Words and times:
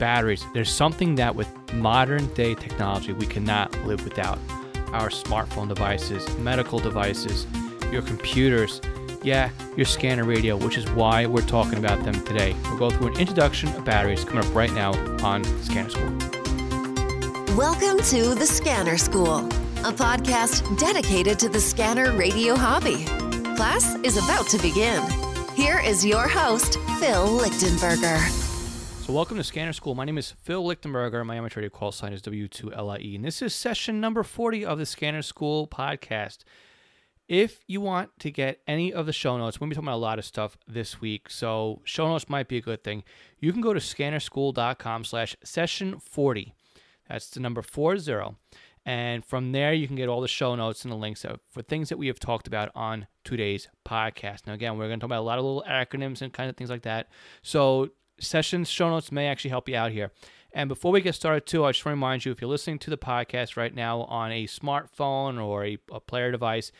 batteries. 0.00 0.44
There's 0.52 0.72
something 0.72 1.14
that 1.14 1.36
with 1.36 1.48
modern 1.74 2.26
day 2.34 2.56
technology 2.56 3.12
we 3.12 3.26
cannot 3.26 3.72
live 3.84 4.02
without. 4.02 4.38
Our 4.92 5.10
smartphone 5.10 5.68
devices, 5.68 6.36
medical 6.38 6.80
devices, 6.80 7.46
your 7.92 8.02
computers, 8.02 8.80
yeah, 9.22 9.50
your 9.76 9.86
scanner 9.86 10.24
radio, 10.24 10.56
which 10.56 10.76
is 10.76 10.90
why 10.92 11.26
we're 11.26 11.42
talking 11.42 11.78
about 11.78 12.02
them 12.02 12.14
today. 12.24 12.56
We'll 12.64 12.78
go 12.78 12.90
through 12.90 13.08
an 13.08 13.20
introduction 13.20 13.68
of 13.76 13.84
batteries 13.84 14.24
coming 14.24 14.44
up 14.44 14.52
right 14.54 14.72
now 14.72 14.92
on 15.24 15.44
Scanner 15.62 15.90
School. 15.90 16.10
Welcome 17.56 18.02
to 18.04 18.34
the 18.34 18.46
Scanner 18.46 18.96
School, 18.96 19.46
a 19.84 19.92
podcast 19.92 20.78
dedicated 20.78 21.38
to 21.40 21.48
the 21.48 21.60
scanner 21.60 22.16
radio 22.16 22.56
hobby. 22.56 23.04
Class 23.56 23.94
is 23.96 24.16
about 24.16 24.48
to 24.48 24.58
begin. 24.58 25.02
Here 25.54 25.80
is 25.80 26.06
your 26.06 26.26
host, 26.26 26.78
Phil 26.98 27.28
Lichtenberger. 27.38 28.39
So, 29.10 29.16
welcome 29.16 29.38
to 29.38 29.42
Scanner 29.42 29.72
School. 29.72 29.96
My 29.96 30.04
name 30.04 30.18
is 30.18 30.30
Phil 30.30 30.62
Lichtenberger. 30.62 31.26
My 31.26 31.34
amateur 31.34 31.58
radio 31.58 31.76
call 31.76 31.90
sign 31.90 32.12
is 32.12 32.22
W2LIE, 32.22 33.16
and 33.16 33.24
this 33.24 33.42
is 33.42 33.52
session 33.52 34.00
number 34.00 34.22
40 34.22 34.64
of 34.64 34.78
the 34.78 34.86
Scanner 34.86 35.22
School 35.22 35.66
podcast. 35.66 36.44
If 37.26 37.64
you 37.66 37.80
want 37.80 38.16
to 38.20 38.30
get 38.30 38.60
any 38.68 38.92
of 38.92 39.06
the 39.06 39.12
show 39.12 39.36
notes, 39.36 39.58
we're 39.58 39.64
going 39.64 39.70
to 39.70 39.74
be 39.74 39.76
talking 39.78 39.88
about 39.88 39.96
a 39.96 40.06
lot 40.06 40.20
of 40.20 40.24
stuff 40.24 40.56
this 40.68 41.00
week, 41.00 41.28
so 41.28 41.82
show 41.82 42.06
notes 42.06 42.28
might 42.28 42.46
be 42.46 42.58
a 42.58 42.60
good 42.60 42.84
thing. 42.84 43.02
You 43.40 43.52
can 43.52 43.60
go 43.60 43.74
to 43.74 43.80
scannerschool.com 43.80 45.02
slash 45.02 45.36
session 45.42 45.98
40. 45.98 46.54
That's 47.08 47.30
the 47.30 47.40
number 47.40 47.62
40. 47.62 48.36
And 48.86 49.24
from 49.24 49.50
there, 49.50 49.72
you 49.72 49.88
can 49.88 49.96
get 49.96 50.08
all 50.08 50.20
the 50.20 50.28
show 50.28 50.54
notes 50.54 50.84
and 50.84 50.92
the 50.92 50.96
links 50.96 51.26
for 51.48 51.62
things 51.62 51.88
that 51.88 51.98
we 51.98 52.06
have 52.06 52.20
talked 52.20 52.46
about 52.46 52.70
on 52.76 53.08
today's 53.24 53.66
podcast. 53.84 54.46
Now, 54.46 54.52
again, 54.52 54.78
we're 54.78 54.86
going 54.86 55.00
to 55.00 55.04
talk 55.04 55.08
about 55.08 55.20
a 55.20 55.26
lot 55.26 55.40
of 55.40 55.44
little 55.44 55.64
acronyms 55.68 56.22
and 56.22 56.32
kind 56.32 56.48
of 56.48 56.56
things 56.56 56.70
like 56.70 56.82
that. 56.82 57.08
So, 57.42 57.90
sessions, 58.20 58.68
show 58.68 58.88
notes 58.88 59.10
may 59.10 59.26
actually 59.26 59.50
help 59.50 59.68
you 59.68 59.76
out 59.76 59.92
here. 59.92 60.12
And 60.52 60.68
before 60.68 60.92
we 60.92 61.00
get 61.00 61.14
started, 61.14 61.46
too, 61.46 61.64
I 61.64 61.70
just 61.70 61.84
want 61.84 61.92
to 61.92 61.96
remind 61.96 62.24
you 62.24 62.32
if 62.32 62.40
you're 62.40 62.50
listening 62.50 62.80
to 62.80 62.90
the 62.90 62.98
podcast 62.98 63.56
right 63.56 63.74
now 63.74 64.02
on 64.02 64.32
a 64.32 64.46
smartphone 64.46 65.42
or 65.42 65.64
a, 65.64 65.78
a 65.92 66.00
player 66.00 66.32
device, 66.32 66.72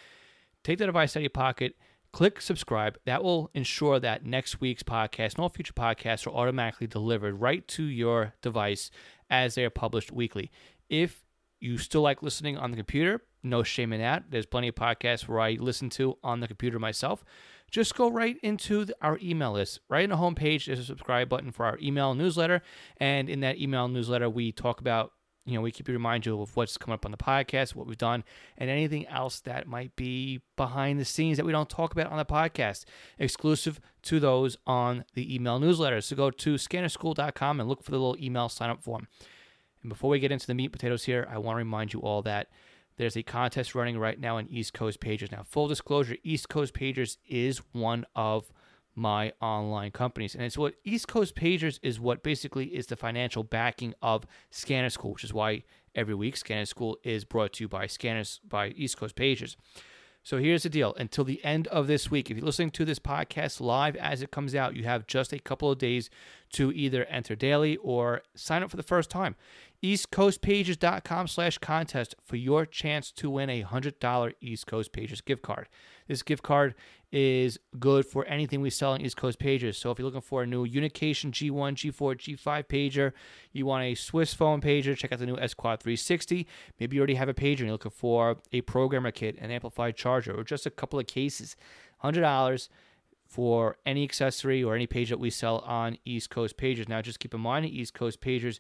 Take 0.63 0.79
the 0.79 0.87
device 0.87 1.13
out 1.13 1.21
of 1.21 1.23
your 1.23 1.31
pocket, 1.31 1.77
click 2.13 2.41
subscribe. 2.41 2.99
That 3.07 3.25
will 3.25 3.51
ensure 3.55 3.99
that 4.01 4.27
next 4.27 4.61
week's 4.61 4.83
podcast 4.83 5.35
and 5.35 5.41
all 5.41 5.49
future 5.49 5.73
podcasts 5.73 6.27
are 6.27 6.31
automatically 6.31 6.87
delivered 6.87 7.41
right 7.41 7.67
to 7.69 7.85
your 7.85 8.35
device 8.43 8.91
as 9.31 9.55
they 9.55 9.65
are 9.65 9.71
published 9.71 10.13
weekly. 10.13 10.51
If 10.89 11.25
you 11.61 11.79
still 11.79 12.03
like 12.03 12.23
listening 12.23 12.59
on 12.59 12.71
the 12.71 12.77
computer, 12.77 13.23
no 13.43 13.63
shame 13.63 13.93
in 13.93 14.01
that. 14.01 14.25
There's 14.31 14.47
plenty 14.47 14.69
of 14.69 14.75
podcasts 14.75 15.27
where 15.27 15.41
I 15.41 15.53
listen 15.53 15.89
to 15.91 16.19
on 16.23 16.41
the 16.41 16.49
computer 16.49 16.79
myself. 16.79 17.25
Just 17.71 17.95
go 17.95 18.11
right 18.11 18.37
into 18.43 18.85
the, 18.85 18.97
our 19.01 19.19
email 19.23 19.53
list. 19.53 19.81
Right 19.89 20.05
in 20.05 20.11
the 20.11 20.17
homepage, 20.17 20.67
there's 20.67 20.81
a 20.81 20.85
subscribe 20.85 21.29
button 21.29 21.53
for 21.53 21.67
our 21.67 21.79
email 21.81 22.15
newsletter. 22.15 22.63
And 22.97 23.31
in 23.31 23.41
that 23.41 23.59
email 23.59 23.89
newsletter, 23.89 24.29
we 24.29 24.53
talk 24.53 24.81
about 24.81 25.13
you 25.47 25.55
know, 25.55 25.63
we 25.63 25.73
keep 25.73 25.89
you 25.89 25.95
remind 25.95 26.27
you 26.27 26.41
of 26.41 26.55
what's 26.55 26.77
coming 26.77 26.95
up 26.95 27.05
on 27.05 27.11
the 27.11 27.17
podcast, 27.17 27.75
what 27.75 27.87
we've 27.87 27.99
done, 27.99 28.25
and 28.59 28.69
anything 28.69 29.07
else 29.09 29.41
that 29.41 29.67
might 29.67 29.97
be 29.97 30.43
behind 30.57 31.01
the 31.01 31.05
scenes 31.05 31.39
that 31.39 31.47
we 31.47 31.53
don't 31.53 31.71
talk 31.71 31.93
about 31.93 32.11
on 32.11 32.19
the 32.19 32.25
podcast, 32.25 32.85
exclusive 33.19 33.81
to 34.03 34.21
those 34.21 34.57
on 34.67 35.05
the 35.15 35.35
email 35.35 35.59
newsletter. 35.59 36.01
So 36.03 36.15
go 36.15 36.31
to 36.31 36.55
scannerschool.com 36.55 37.59
and 37.59 37.69
look 37.69 37.83
for 37.83 37.91
the 37.91 37.99
little 37.99 38.23
email 38.23 38.49
sign 38.49 38.71
up 38.71 38.83
form. 38.83 39.09
And 39.83 39.89
before 39.89 40.11
we 40.11 40.21
get 40.21 40.31
into 40.31 40.47
the 40.47 40.55
meat 40.55 40.73
potatoes 40.73 41.05
here, 41.05 41.27
I 41.31 41.39
want 41.39 41.55
to 41.55 41.59
remind 41.59 41.95
you 41.95 42.01
all 42.01 42.23
that 42.23 42.49
there's 43.01 43.17
a 43.17 43.23
contest 43.23 43.75
running 43.75 43.99
right 43.99 44.21
now 44.21 44.37
in 44.37 44.47
East 44.51 44.75
Coast 44.75 45.01
Pagers. 45.01 45.33
Now, 45.33 45.43
full 45.43 45.69
disclosure, 45.69 46.17
East 46.23 46.51
Coast 46.51 46.75
Pagers 46.75 47.17
is 47.27 47.63
one 47.73 48.05
of 48.15 48.53
my 48.95 49.33
online 49.41 49.91
companies. 49.91 50.35
And 50.35 50.45
it's 50.45 50.59
what 50.59 50.75
East 50.85 51.09
Coast 51.09 51.35
Pagers 51.35 51.81
is 51.83 51.99
what 51.99 52.23
basically 52.23 52.67
is 52.67 52.89
the 52.89 52.97
financial 52.97 53.43
backing 53.43 53.95
of 54.03 54.27
Scanner 54.51 54.91
School, 54.91 55.13
which 55.13 55.25
is 55.25 55.33
why 55.33 55.65
every 55.95 56.15
week 56.15 56.37
Scanner 56.37 56.67
School 56.67 56.99
is 57.03 57.25
brought 57.25 57.55
to 57.55 57.65
you 57.65 57.69
by 57.69 57.87
Scanners 57.87 58.39
by 58.47 58.69
East 58.69 58.99
Coast 58.99 59.17
Pagers. 59.17 59.57
So 60.23 60.39
here's 60.39 60.65
the 60.65 60.69
deal. 60.69 60.95
Until 60.95 61.25
the 61.25 61.43
end 61.45 61.67
of 61.69 61.87
this 61.87 62.11
week, 62.11 62.31
if 62.31 62.37
you're 62.37 62.45
listening 62.45 62.71
to 62.73 62.85
this 62.85 62.99
podcast 62.99 63.61
live 63.61 63.97
as 63.97 64.23
it 64.23 64.31
comes 64.31 64.55
out, 64.55 64.77
you 64.77 64.85
have 64.85 65.07
just 65.07 65.33
a 65.33 65.39
couple 65.39 65.71
of 65.71 65.79
days 65.79 66.11
to 66.53 66.71
either 66.73 67.05
enter 67.07 67.35
daily 67.35 67.77
or 67.79 68.23
sign 68.35 68.63
up 68.63 68.71
for 68.71 68.77
the 68.77 68.83
first 68.83 69.11
time 69.11 69.37
eastcoastpagers.com 69.83 71.27
slash 71.27 71.59
contest 71.59 72.15
for 72.23 72.37
your 72.37 72.67
chance 72.67 73.11
to 73.13 73.31
win 73.31 73.49
a 73.49 73.63
$100 73.65 74.33
East 74.41 74.67
Coast 74.67 74.93
Pagers 74.93 75.25
gift 75.25 75.43
card. 75.43 75.69
This 76.07 76.23
gift 76.23 76.43
card 76.43 76.75
is 77.13 77.59
good 77.79 78.07
for 78.07 78.25
anything 78.27 78.61
we 78.61 78.71
sell 78.71 78.93
on 78.93 79.01
East 79.01 79.17
Coast 79.17 79.39
Pagers. 79.39 79.75
So 79.75 79.91
if 79.91 79.99
you're 79.99 80.07
looking 80.07 80.21
for 80.21 80.43
a 80.43 80.47
new 80.47 80.67
Unication 80.67 81.31
G1, 81.33 81.75
G4, 81.75 82.17
G5 82.17 82.65
pager, 82.65 83.13
you 83.53 83.67
want 83.67 83.85
a 83.85 83.95
Swissphone 83.95 84.63
pager, 84.63 84.97
check 84.97 85.13
out 85.13 85.19
the 85.19 85.27
new 85.27 85.37
S-Quad 85.39 85.81
360. 85.81 86.47
Maybe 86.79 86.97
you 86.97 87.01
already 87.01 87.15
have 87.15 87.29
a 87.29 87.35
pager 87.35 87.51
and 87.51 87.61
you're 87.61 87.73
looking 87.73 87.91
for 87.91 88.37
a 88.53 88.61
programmer 88.63 89.11
kit, 89.11 89.37
an 89.41 89.51
amplified 89.51 89.97
charger, 89.97 90.39
or 90.39 90.45
just 90.45 90.67
a 90.67 90.71
couple 90.71 90.99
of 90.99 91.07
cases. 91.07 91.57
$100 92.05 92.69
for 93.27 93.77
any 93.87 94.03
accessory 94.03 94.63
or 94.63 94.75
any 94.75 94.87
page 94.87 95.09
that 95.11 95.21
we 95.21 95.31
sell 95.31 95.59
on 95.61 95.97
East 96.05 96.31
Coast 96.31 96.57
Pagers. 96.57 96.89
Now, 96.89 97.01
just 97.01 97.21
keep 97.21 97.35
in 97.35 97.41
mind, 97.41 97.67
East 97.67 97.95
Coast 97.95 98.21
Pagers 98.21 98.59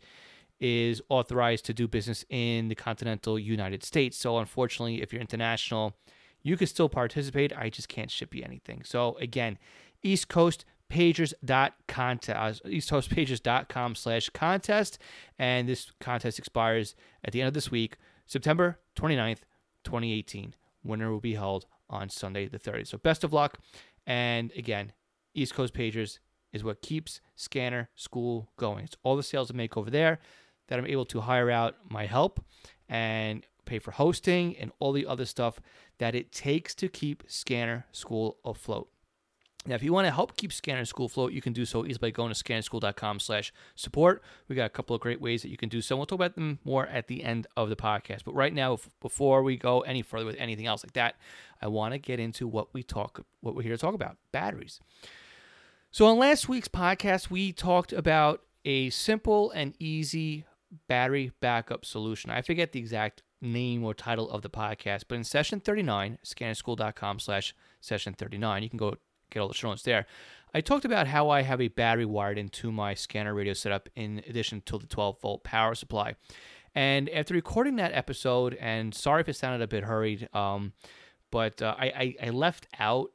is 0.60 1.00
authorized 1.09 1.65
to 1.65 1.75
do 1.75 1.89
business 1.89 2.25
in 2.28 2.69
the 2.69 2.75
continental 2.75 3.39
United 3.39 3.83
States. 3.83 4.16
So, 4.16 4.39
unfortunately, 4.39 5.03
if 5.03 5.12
you're 5.12 5.21
international, 5.21 5.97
you 6.43 6.56
can 6.56 6.67
still 6.67 6.89
participate. 6.89 7.53
I 7.56 7.69
just 7.71 7.89
can't 7.89 8.11
ship 8.11 8.34
you 8.34 8.43
anything. 8.43 8.83
So, 8.84 9.17
again, 9.19 9.59
East 10.03 10.28
Coast 10.28 10.65
pagers.contest, 10.91 12.62
uh, 12.65 12.69
eastcoastpagers.com 12.69 13.95
slash 13.95 14.28
contest. 14.31 14.99
And 15.39 15.69
this 15.69 15.93
contest 16.01 16.39
expires 16.39 16.95
at 17.25 17.33
the 17.33 17.41
end 17.41 17.49
of 17.49 17.55
this 17.55 17.71
week, 17.71 17.97
September 18.27 18.78
29th, 18.97 19.41
2018. 19.84 20.55
Winner 20.83 21.11
will 21.11 21.21
be 21.21 21.34
held 21.34 21.67
on 21.89 22.09
Sunday 22.09 22.49
the 22.49 22.59
30th. 22.59 22.89
So 22.89 22.99
best 22.99 23.25
of 23.25 23.33
luck. 23.33 23.59
And 24.07 24.53
again, 24.57 24.93
East 25.34 25.55
Coast 25.55 25.75
Pagers 25.75 26.19
is 26.53 26.65
what 26.65 26.83
keeps 26.83 27.21
Scanner 27.37 27.89
School 27.95 28.51
going. 28.57 28.84
It's 28.84 28.97
all 29.03 29.17
the 29.17 29.22
sales 29.22 29.51
I 29.51 29.55
make 29.55 29.77
over 29.77 29.91
there 29.91 30.19
that 30.69 30.78
I'm 30.78 30.87
able 30.87 31.05
to 31.07 31.21
hire 31.21 31.51
out 31.51 31.77
my 31.89 32.07
help 32.07 32.45
and 32.89 33.47
pay 33.70 33.78
for 33.78 33.92
hosting 33.92 34.56
and 34.56 34.72
all 34.81 34.92
the 34.92 35.06
other 35.06 35.25
stuff 35.25 35.60
that 35.98 36.14
it 36.14 36.32
takes 36.32 36.75
to 36.75 36.88
keep 36.88 37.22
Scanner 37.28 37.86
School 37.92 38.38
afloat. 38.44 38.88
Now, 39.66 39.75
if 39.75 39.82
you 39.82 39.92
want 39.92 40.06
to 40.06 40.10
help 40.10 40.36
keep 40.36 40.53
Scanner 40.53 40.86
School 40.86 41.06
afloat, 41.06 41.32
you 41.32 41.42
can 41.42 41.53
do 41.53 41.66
so 41.66 41.84
easily 41.84 42.10
by 42.10 42.10
going 42.10 42.32
to 42.32 42.44
scannerschool.com 42.44 43.20
slash 43.20 43.53
support. 43.76 44.22
We 44.48 44.56
got 44.56 44.64
a 44.64 44.70
couple 44.70 44.97
of 44.97 45.03
great 45.03 45.20
ways 45.20 45.42
that 45.42 45.50
you 45.50 45.59
can 45.59 45.69
do 45.69 45.82
so. 45.82 45.97
We'll 45.97 46.06
talk 46.06 46.16
about 46.16 46.34
them 46.34 46.59
more 46.64 46.86
at 46.86 47.09
the 47.09 47.22
end 47.22 47.47
of 47.56 47.69
the 47.69 47.76
podcast. 47.76 48.25
But 48.25 48.34
right 48.34 48.54
now, 48.54 48.78
before 49.03 49.42
we 49.42 49.59
go 49.59 49.82
any 49.82 50.00
further 50.00 50.25
with 50.25 50.36
anything 50.38 50.66
else 50.66 50.82
like 50.82 50.94
that, 50.94 51.16
I 51.60 51.69
want 51.69 51.92
to 51.92 51.98
get 51.98 52.19
into 52.19 52.48
what 52.48 52.72
we 52.72 52.82
talk, 52.82 53.25
what 53.41 53.54
we're 53.54 53.62
here 53.62 53.76
to 53.76 53.78
talk 53.78 53.94
about, 53.94 54.16
batteries. 54.32 54.80
So 55.91 56.06
on 56.06 56.19
last 56.19 56.48
week's 56.48 56.69
podcast, 56.69 57.30
we 57.30 57.53
talked 57.53 57.92
about 57.92 58.42
a 58.64 58.88
simple 58.91 59.50
and 59.50 59.75
easy 59.78 60.47
battery 60.88 61.32
backup 61.41 61.84
solution. 61.84 62.30
I 62.30 62.41
forget 62.41 62.72
the 62.72 62.80
exact 62.80 63.22
name 63.41 63.84
or 63.84 63.95
title 63.95 64.31
of 64.31 64.43
the 64.43 64.51
podcast, 64.51 65.05
but 65.09 65.17
in 65.17 65.25
session 65.25 65.61
39, 65.61 66.19
scannerschool.com 66.25 67.19
slash 67.19 67.55
session 67.81 68.15
39, 68.15 68.62
you 68.62 68.69
can 68.69 68.78
go 68.78 68.95
get 69.31 69.41
all 69.41 69.49
the 69.49 69.55
show 69.55 69.69
notes 69.69 69.83
there. 69.83 70.06
I 70.53 70.61
talked 70.61 70.84
about 70.84 71.06
how 71.06 71.31
I 71.31 71.43
have 71.43 71.61
a 71.61 71.69
battery 71.69 72.05
wired 72.05 72.37
into 72.37 72.73
my 72.73 72.95
scanner 72.95 73.34
radio 73.34 73.53
setup 73.53 73.89
in 73.95 74.23
addition 74.28 74.62
to 74.67 74.78
the 74.78 74.87
12 74.87 75.21
volt 75.21 75.45
power 75.45 75.75
supply. 75.75 76.17
And 76.75 77.09
after 77.11 77.34
recording 77.34 77.77
that 77.77 77.93
episode, 77.93 78.55
and 78.61 78.95
sorry 78.95 79.23
if 79.23 79.28
it 79.28 79.37
sounded 79.37 79.62
a 79.62 79.69
bit 79.69 79.84
hurried, 79.84 80.28
um, 80.33 80.72
but 81.31 81.62
uh, 81.62 81.75
I, 81.78 81.87
I, 81.87 82.15
I, 82.27 82.31
left 82.31 82.67
out 82.78 83.11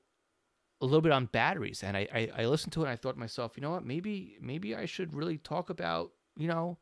a 0.81 0.86
little 0.86 1.02
bit 1.02 1.12
on 1.12 1.25
batteries, 1.25 1.84
and 1.84 1.96
I, 1.96 2.07
I, 2.13 2.30
I 2.38 2.46
listened 2.46 2.74
to 2.74 2.81
it 2.81 2.84
and 2.84 2.92
I 2.92 2.96
thought 2.96 3.13
to 3.13 3.19
myself, 3.19 3.53
you 3.56 3.62
know 3.62 3.72
what, 3.72 3.86
maybe 3.86 4.38
maybe 4.42 4.75
I 4.75 4.86
should 4.86 5.13
really 5.13 5.38
talk 5.38 5.69
about 5.69 6.12
you 6.38 6.47
know 6.47 6.78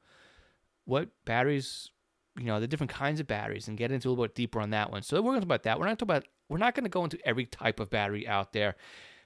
what 0.86 1.10
batteries 1.26 1.90
you 2.38 2.46
know 2.46 2.60
the 2.60 2.68
different 2.68 2.92
kinds 2.92 3.20
of 3.20 3.28
batteries 3.28 3.68
and 3.68 3.78
get 3.78 3.92
into 3.92 4.08
a 4.08 4.10
little 4.10 4.26
bit 4.26 4.36
deeper 4.36 4.60
on 4.60 4.72
that 4.72 4.92
one. 4.92 5.04
So 5.04 5.22
we're 5.22 5.32
going 5.32 5.36
to 5.36 5.40
talk 5.42 5.48
about 5.48 5.64
that. 5.64 5.80
We're 5.80 5.86
not 5.86 6.00
talking 6.00 6.16
about 6.16 6.28
we're 6.50 6.58
not 6.58 6.76
going 6.76 6.86
to 6.86 6.90
go 6.90 7.04
into 7.04 7.20
every 7.26 7.46
type 7.46 7.80
of 7.80 7.90
battery 7.90 8.28
out 8.28 8.54
there 8.54 8.76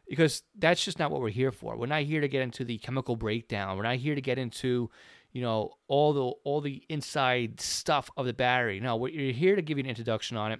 because 0.08 0.44
that's 0.58 0.84
just 0.84 1.00
not 1.00 1.12
what 1.12 1.22
we're 1.22 1.30
here 1.30 1.52
for. 1.52 1.78
We're 1.78 1.88
not 1.88 2.04
here 2.04 2.22
to 2.22 2.28
get 2.28 2.42
into 2.42 2.64
the 2.64 2.78
chemical 2.78 3.16
breakdown. 3.16 3.78
We're 3.78 3.84
not 3.84 3.98
here 3.98 4.16
to 4.16 4.22
get 4.22 4.38
into 4.38 4.90
you 5.32 5.42
know 5.42 5.72
all 5.88 6.14
the 6.14 6.24
all 6.44 6.62
the 6.62 6.84
inside 6.90 7.62
stuff 7.62 8.10
of 8.18 8.26
the 8.26 8.34
battery. 8.34 8.80
No, 8.80 8.96
we're 8.96 9.32
here 9.32 9.56
to 9.56 9.62
give 9.62 9.78
you 9.78 9.84
an 9.84 9.90
introduction 9.90 10.38
on 10.38 10.52
it. 10.52 10.60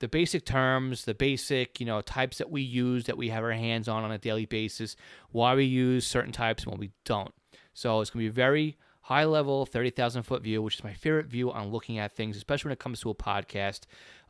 The 0.00 0.08
basic 0.08 0.44
terms, 0.44 1.04
the 1.04 1.14
basic, 1.14 1.80
you 1.80 1.86
know, 1.86 2.00
types 2.02 2.38
that 2.38 2.50
we 2.50 2.62
use 2.62 3.04
that 3.04 3.16
we 3.16 3.30
have 3.30 3.44
our 3.44 3.52
hands 3.52 3.88
on 3.88 4.04
on 4.04 4.10
a 4.10 4.18
daily 4.18 4.44
basis, 4.44 4.96
why 5.30 5.54
we 5.54 5.64
use 5.64 6.06
certain 6.06 6.32
types 6.32 6.64
and 6.64 6.72
what 6.72 6.80
we 6.80 6.90
don't. 7.04 7.32
So 7.74 8.00
it's 8.00 8.10
going 8.10 8.24
to 8.24 8.30
be 8.30 8.34
very 8.34 8.76
high 9.04 9.24
level 9.24 9.66
30,000 9.66 10.22
foot 10.22 10.42
view, 10.42 10.62
which 10.62 10.76
is 10.76 10.84
my 10.84 10.94
favorite 10.94 11.26
view 11.26 11.52
on 11.52 11.68
looking 11.68 11.98
at 11.98 12.10
things, 12.10 12.38
especially 12.38 12.70
when 12.70 12.72
it 12.72 12.78
comes 12.78 13.00
to 13.00 13.10
a 13.10 13.14
podcast 13.14 13.80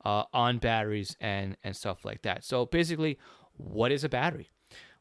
uh, 0.05 0.25
on 0.33 0.59
batteries 0.59 1.17
and, 1.21 1.57
and 1.63 1.77
stuff 1.77 2.05
like 2.05 2.23
that. 2.23 2.43
So 2.43 2.67
basically, 2.67 3.17
what 3.57 3.93
is 3.93 4.03
a 4.03 4.09
battery? 4.09 4.51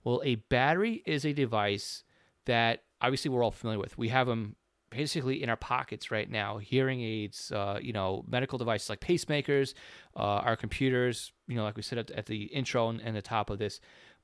Well, 0.04 0.22
a 0.24 0.36
battery 0.36 1.02
is 1.08 1.26
a 1.26 1.34
device 1.34 2.04
that 2.46 2.84
obviously 3.02 3.30
we're 3.30 3.44
all 3.44 3.50
familiar 3.50 3.80
with. 3.80 3.98
We 3.98 4.10
have 4.10 4.28
them 4.28 4.58
basically 4.92 5.42
in 5.42 5.50
our 5.50 5.58
pockets 5.58 6.12
right 6.12 6.30
now. 6.30 6.60
Hearing 6.60 7.02
aids, 7.02 7.52
uh, 7.52 7.80
you 7.82 7.94
know, 7.94 8.24
medical 8.28 8.60
devices 8.60 8.92
like 8.92 9.00
pacemakers, 9.00 9.74
uh, 10.16 10.20
our 10.20 10.56
computers, 10.56 11.32
you 11.48 11.56
know, 11.56 11.64
like 11.64 11.78
we 11.78 11.82
said 11.82 11.98
at, 11.98 12.12
at 12.12 12.28
the 12.28 12.44
intro 12.44 12.90
and, 12.90 13.02
and 13.02 13.16
the 13.16 13.24
top 13.24 13.50
of 13.50 13.58
this. 13.58 13.80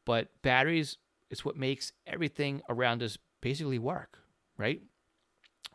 But 0.06 0.28
batteries 0.44 0.98
is 1.31 1.44
what 1.44 1.57
makes 1.57 1.92
everything 2.06 2.62
around 2.69 3.01
us 3.01 3.18
basically 3.42 3.80
work, 3.80 4.19
right? 4.56 4.84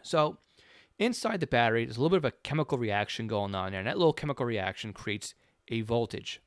So 0.05 0.39
inside 0.99 1.41
the 1.41 1.47
battery, 1.47 1.85
there's 1.85 1.97
a 1.97 2.01
little 2.01 2.17
bit 2.17 2.25
of 2.25 2.33
a 2.33 2.37
chemical 2.43 2.79
reaction 2.79 3.27
going 3.27 3.55
on 3.55 3.73
there. 3.73 3.81
And 3.81 3.89
that 3.89 3.99
little 3.99 4.13
chemical 4.13 4.47
reaction 4.47 4.93
creates 4.93 5.35
a 5.69 5.81
voltage. 5.81 6.41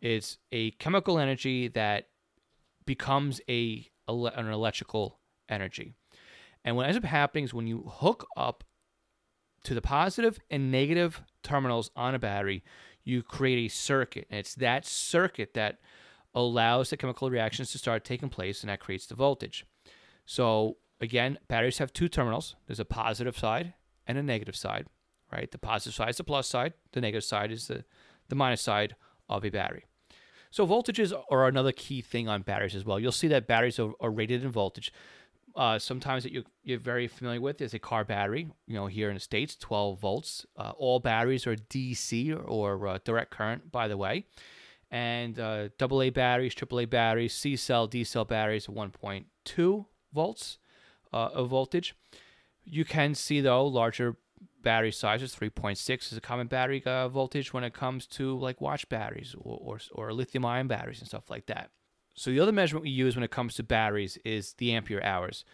It's 0.00 0.38
a 0.52 0.70
chemical 0.72 1.18
energy 1.18 1.68
that 1.68 2.08
becomes 2.86 3.40
a 3.48 3.88
an 4.08 4.48
electrical 4.48 5.18
energy. 5.48 5.92
And 6.64 6.76
what 6.76 6.86
ends 6.86 6.96
up 6.96 7.04
happening 7.04 7.44
is 7.44 7.52
when 7.52 7.66
you 7.66 7.90
hook 7.92 8.26
up 8.36 8.62
to 9.64 9.74
the 9.74 9.82
positive 9.82 10.38
and 10.48 10.70
negative 10.70 11.22
terminals 11.42 11.90
on 11.96 12.14
a 12.14 12.20
battery, 12.20 12.62
you 13.02 13.22
create 13.22 13.66
a 13.66 13.74
circuit. 13.74 14.28
And 14.30 14.38
it's 14.38 14.54
that 14.56 14.86
circuit 14.86 15.54
that 15.54 15.78
allows 16.34 16.90
the 16.90 16.96
chemical 16.96 17.30
reactions 17.30 17.72
to 17.72 17.78
start 17.78 18.04
taking 18.04 18.28
place, 18.28 18.60
and 18.60 18.70
that 18.70 18.78
creates 18.78 19.06
the 19.06 19.16
voltage. 19.16 19.64
So, 20.24 20.76
again, 21.00 21.38
batteries 21.48 21.78
have 21.78 21.92
two 21.92 22.08
terminals 22.08 22.56
there's 22.66 22.80
a 22.80 22.84
positive 22.84 23.38
side 23.38 23.74
and 24.06 24.18
a 24.18 24.22
negative 24.22 24.56
side, 24.56 24.86
right? 25.32 25.50
The 25.50 25.58
positive 25.58 25.94
side 25.94 26.10
is 26.10 26.16
the 26.16 26.24
plus 26.24 26.48
side, 26.48 26.74
the 26.92 27.00
negative 27.00 27.24
side 27.24 27.50
is 27.50 27.68
the, 27.68 27.84
the 28.28 28.36
minus 28.36 28.62
side 28.62 28.96
of 29.28 29.44
a 29.44 29.50
battery. 29.50 29.84
So 30.50 30.66
voltages 30.66 31.12
are 31.30 31.48
another 31.48 31.72
key 31.72 32.00
thing 32.00 32.28
on 32.28 32.42
batteries 32.42 32.74
as 32.74 32.84
well. 32.84 32.98
You'll 32.98 33.12
see 33.12 33.28
that 33.28 33.46
batteries 33.46 33.78
are, 33.78 33.92
are 34.00 34.10
rated 34.10 34.44
in 34.44 34.50
voltage. 34.50 34.92
Uh, 35.54 35.78
sometimes 35.78 36.22
that 36.22 36.32
you, 36.32 36.44
you're 36.62 36.78
very 36.78 37.08
familiar 37.08 37.40
with 37.40 37.60
is 37.60 37.74
a 37.74 37.78
car 37.78 38.04
battery. 38.04 38.48
You 38.66 38.74
know, 38.74 38.86
here 38.86 39.08
in 39.08 39.14
the 39.14 39.20
states, 39.20 39.56
12 39.56 39.98
volts. 39.98 40.46
Uh, 40.56 40.72
all 40.76 41.00
batteries 41.00 41.46
are 41.46 41.56
DC 41.56 42.38
or 42.46 42.86
uh, 42.86 42.98
direct 43.04 43.30
current, 43.30 43.72
by 43.72 43.88
the 43.88 43.96
way. 43.96 44.26
And 44.90 45.38
uh, 45.38 45.68
AA 45.80 46.10
batteries, 46.10 46.54
AAA 46.54 46.88
batteries, 46.88 47.34
C 47.34 47.56
cell, 47.56 47.86
D 47.86 48.04
cell 48.04 48.24
batteries 48.24 48.66
1.2 48.66 49.86
volts 50.12 50.58
uh, 51.16 51.30
of 51.34 51.48
voltage. 51.48 51.94
You 52.64 52.84
can 52.84 53.14
see 53.14 53.40
though 53.40 53.66
larger 53.66 54.16
battery 54.62 54.92
sizes 54.92 55.34
3.6 55.34 56.12
is 56.12 56.18
a 56.18 56.20
common 56.20 56.48
battery 56.48 56.82
uh, 56.84 57.08
voltage 57.08 57.52
when 57.52 57.64
it 57.64 57.72
comes 57.72 58.06
to 58.06 58.36
like 58.38 58.60
watch 58.60 58.88
batteries 58.88 59.34
or, 59.38 59.58
or, 59.60 59.78
or 59.92 60.12
lithium 60.12 60.44
ion 60.44 60.66
batteries 60.66 60.98
and 60.98 61.08
stuff 61.08 61.30
like 61.30 61.46
that. 61.46 61.70
So 62.14 62.30
the 62.30 62.40
other 62.40 62.52
measurement 62.52 62.84
we 62.84 62.90
use 62.90 63.14
when 63.14 63.22
it 63.22 63.30
comes 63.30 63.54
to 63.54 63.62
batteries 63.62 64.18
is 64.24 64.54
the 64.54 64.72
ampere 64.72 65.02
hours. 65.02 65.44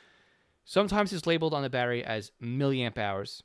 Sometimes 0.64 1.12
it's 1.12 1.26
labeled 1.26 1.55
on 1.55 1.62
the 1.62 1.70
battery 1.70 2.05
as 2.05 2.32
milliamp 2.41 2.97
hours, 2.97 3.43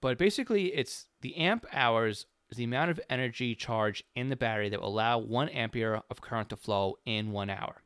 but 0.00 0.18
basically 0.18 0.74
it's 0.74 1.06
the 1.20 1.36
amp 1.36 1.66
hours 1.72 2.26
is 2.50 2.56
the 2.56 2.64
amount 2.64 2.90
of 2.90 3.00
energy 3.08 3.54
charge 3.54 4.02
in 4.14 4.28
the 4.28 4.36
battery 4.36 4.68
that 4.70 4.80
will 4.80 4.88
allow 4.88 5.18
one 5.18 5.48
ampere 5.50 6.02
of 6.10 6.20
current 6.20 6.48
to 6.48 6.56
flow 6.56 6.96
in 7.04 7.32
one 7.32 7.50
hour. 7.50 7.82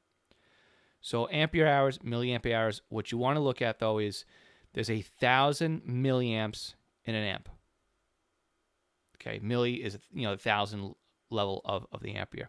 So 1.01 1.29
ampere 1.29 1.67
hours, 1.67 1.99
milliampere 1.99 2.55
hours. 2.55 2.83
What 2.89 3.13
you 3.13 3.19
want 3.19 3.37
to 3.37 3.41
look 3.41 3.63
at 3.63 3.79
though 3.79 3.99
is 3.99 4.25
there's 4.75 4.91
a 4.91 5.03
thousand 5.03 5.83
milliamps 5.83 6.75
in 7.05 7.15
an 7.15 7.25
amp. 7.25 7.49
Okay, 9.17 9.41
milli 9.41 9.81
is 9.81 9.99
you 10.13 10.23
know 10.23 10.33
the 10.33 10.43
thousand 10.43 10.95
level 11.31 11.61
of, 11.65 11.87
of 11.93 12.03
the 12.03 12.15
ampere. 12.15 12.49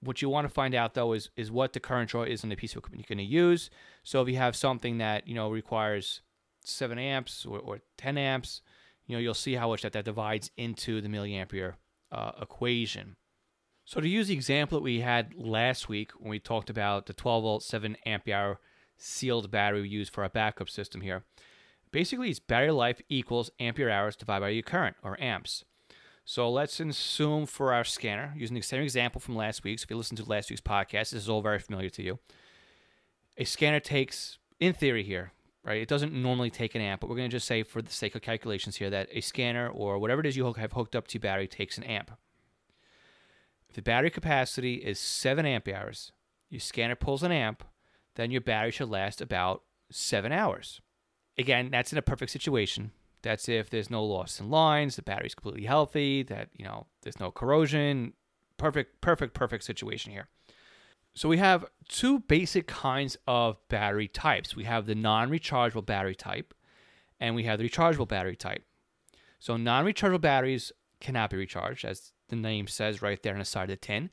What 0.00 0.22
you 0.22 0.28
want 0.28 0.46
to 0.46 0.52
find 0.52 0.74
out 0.74 0.94
though 0.94 1.12
is 1.12 1.30
is 1.36 1.50
what 1.50 1.72
the 1.72 1.80
current 1.80 2.10
draw 2.10 2.22
is 2.22 2.42
on 2.44 2.50
the 2.50 2.56
piece 2.56 2.72
of 2.72 2.78
equipment 2.78 3.04
you're 3.08 3.16
going 3.16 3.26
to 3.26 3.32
use. 3.32 3.70
So 4.02 4.22
if 4.22 4.28
you 4.28 4.36
have 4.36 4.56
something 4.56 4.98
that 4.98 5.26
you 5.26 5.34
know 5.34 5.50
requires 5.50 6.22
seven 6.64 6.98
amps 6.98 7.46
or, 7.46 7.58
or 7.58 7.80
ten 7.96 8.18
amps, 8.18 8.62
you 9.06 9.14
know 9.14 9.20
you'll 9.20 9.34
see 9.34 9.54
how 9.54 9.68
much 9.68 9.82
that 9.82 9.92
that 9.92 10.04
divides 10.04 10.50
into 10.56 11.00
the 11.00 11.08
milliampere 11.08 11.74
uh, 12.12 12.32
equation. 12.40 13.16
So 13.88 14.02
to 14.02 14.08
use 14.08 14.28
the 14.28 14.34
example 14.34 14.78
that 14.78 14.84
we 14.84 15.00
had 15.00 15.32
last 15.34 15.88
week 15.88 16.12
when 16.18 16.28
we 16.28 16.38
talked 16.38 16.68
about 16.68 17.06
the 17.06 17.14
12 17.14 17.42
volt 17.42 17.62
7 17.62 17.96
ampere 18.04 18.36
hour 18.36 18.60
sealed 18.98 19.50
battery 19.50 19.80
we 19.80 19.88
use 19.88 20.10
for 20.10 20.22
our 20.22 20.28
backup 20.28 20.68
system 20.68 21.00
here, 21.00 21.24
Basically, 21.90 22.30
it's 22.30 22.38
battery 22.38 22.70
life 22.70 23.00
equals 23.08 23.50
ampere 23.58 23.90
hours 23.90 24.16
divided 24.16 24.40
by 24.40 24.48
your 24.50 24.62
current, 24.62 24.96
or 25.02 25.20
amps. 25.20 25.64
So 26.24 26.50
let's 26.50 26.78
assume 26.78 27.46
for 27.46 27.72
our 27.72 27.84
scanner, 27.84 28.34
using 28.36 28.54
the 28.54 28.60
same 28.60 28.82
example 28.82 29.20
from 29.20 29.36
last 29.36 29.64
week. 29.64 29.78
So 29.78 29.84
if 29.84 29.90
you 29.90 29.96
listen 29.96 30.16
to 30.18 30.24
last 30.24 30.50
week's 30.50 30.60
podcast, 30.60 31.10
this 31.10 31.14
is 31.14 31.28
all 31.28 31.40
very 31.40 31.58
familiar 31.58 31.88
to 31.90 32.02
you. 32.02 32.18
A 33.38 33.44
scanner 33.44 33.80
takes, 33.80 34.38
in 34.60 34.74
theory 34.74 35.02
here, 35.02 35.32
right? 35.64 35.80
It 35.80 35.88
doesn't 35.88 36.12
normally 36.12 36.50
take 36.50 36.74
an 36.74 36.82
amp, 36.82 37.00
but 37.00 37.08
we're 37.08 37.16
going 37.16 37.30
to 37.30 37.36
just 37.36 37.46
say 37.46 37.62
for 37.62 37.80
the 37.80 37.90
sake 37.90 38.14
of 38.14 38.20
calculations 38.20 38.76
here 38.76 38.90
that 38.90 39.08
a 39.12 39.22
scanner 39.22 39.68
or 39.68 39.98
whatever 39.98 40.20
it 40.20 40.26
is 40.26 40.36
you 40.36 40.52
have 40.52 40.72
hooked 40.72 40.94
up 40.94 41.08
to 41.08 41.18
battery 41.18 41.48
takes 41.48 41.78
an 41.78 41.84
amp. 41.84 42.10
If 43.68 43.74
the 43.76 43.82
battery 43.82 44.10
capacity 44.10 44.74
is 44.74 44.98
7 44.98 45.44
amp 45.44 45.68
hours, 45.68 46.12
your 46.48 46.60
scanner 46.60 46.94
pulls 46.94 47.22
an 47.22 47.32
amp, 47.32 47.64
then 48.16 48.30
your 48.30 48.40
battery 48.40 48.70
should 48.70 48.88
last 48.88 49.20
about 49.20 49.62
7 49.90 50.32
hours. 50.32 50.80
Again, 51.36 51.70
that's 51.70 51.92
in 51.92 51.98
a 51.98 52.02
perfect 52.02 52.32
situation. 52.32 52.92
That's 53.22 53.48
if 53.48 53.68
there's 53.68 53.90
no 53.90 54.04
loss 54.04 54.40
in 54.40 54.50
lines, 54.50 54.96
the 54.96 55.02
battery's 55.02 55.34
completely 55.34 55.66
healthy, 55.66 56.22
that 56.24 56.48
you 56.54 56.64
know 56.64 56.86
there's 57.02 57.20
no 57.20 57.30
corrosion. 57.30 58.14
Perfect, 58.56 59.00
perfect, 59.00 59.34
perfect 59.34 59.64
situation 59.64 60.12
here. 60.12 60.28
So 61.14 61.28
we 61.28 61.38
have 61.38 61.66
two 61.88 62.20
basic 62.20 62.66
kinds 62.66 63.16
of 63.26 63.56
battery 63.68 64.08
types. 64.08 64.54
We 64.54 64.64
have 64.64 64.86
the 64.86 64.94
non-rechargeable 64.94 65.84
battery 65.84 66.14
type, 66.14 66.54
and 67.18 67.34
we 67.34 67.44
have 67.44 67.58
the 67.58 67.68
rechargeable 67.68 68.08
battery 68.08 68.36
type. 68.36 68.62
So 69.40 69.56
non-rechargeable 69.56 70.20
batteries 70.20 70.72
cannot 71.00 71.30
be 71.30 71.36
recharged, 71.36 71.84
as 71.84 72.12
the 72.28 72.36
name 72.36 72.66
says 72.66 73.02
right 73.02 73.22
there 73.22 73.32
on 73.32 73.38
the 73.38 73.44
side 73.44 73.64
of 73.64 73.68
the 73.68 73.76
tin. 73.76 74.10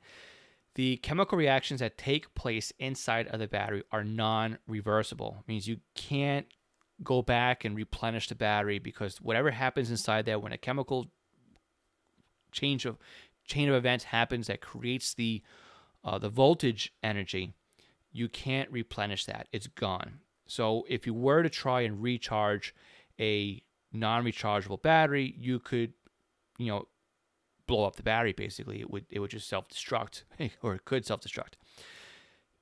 The 0.76 0.98
chemical 0.98 1.38
reactions 1.38 1.80
that 1.80 1.98
take 1.98 2.34
place 2.36 2.74
inside 2.80 3.28
of 3.28 3.40
the 3.40 3.48
battery 3.48 3.84
are 3.92 4.04
non-reversible. 4.04 5.44
Means 5.48 5.68
you 5.68 5.78
can't 5.96 6.48
go 7.04 7.22
back 7.22 7.64
and 7.66 7.76
replenish 7.76 8.28
the 8.28 8.36
battery 8.36 8.80
because 8.80 9.18
whatever 9.22 9.52
happens 9.52 9.90
inside 9.90 10.26
there 10.26 10.40
when 10.40 10.52
a 10.52 10.58
chemical 10.58 11.08
change 12.52 12.86
of 12.86 12.98
chain 13.46 13.70
of 13.70 13.76
events 13.76 14.06
happens 14.06 14.48
that 14.48 14.62
creates 14.62 15.14
the 15.14 15.42
uh, 16.04 16.18
the 16.18 16.30
voltage 16.30 16.94
energy, 17.02 17.54
you 18.12 18.30
can't 18.30 18.72
replenish 18.72 19.26
that. 19.26 19.48
It's 19.52 19.68
gone. 19.68 20.20
So 20.48 20.86
if 20.88 21.08
you 21.08 21.14
were 21.14 21.42
to 21.42 21.50
try 21.50 21.82
and 21.82 22.02
recharge 22.02 22.76
a 23.20 23.62
non-rechargeable 23.92 24.82
battery, 24.82 25.36
you 25.38 25.60
could, 25.60 25.94
you 26.58 26.68
know, 26.68 26.88
blow 27.68 27.86
up 27.86 27.96
the 27.96 28.04
battery. 28.04 28.34
Basically, 28.34 28.82
it 28.82 28.90
would 28.90 29.06
it 29.10 29.20
would 29.20 29.32
just 29.32 29.48
self-destruct, 29.48 30.24
or 30.62 30.76
it 30.76 30.86
could 30.86 31.06
self-destruct. 31.06 31.54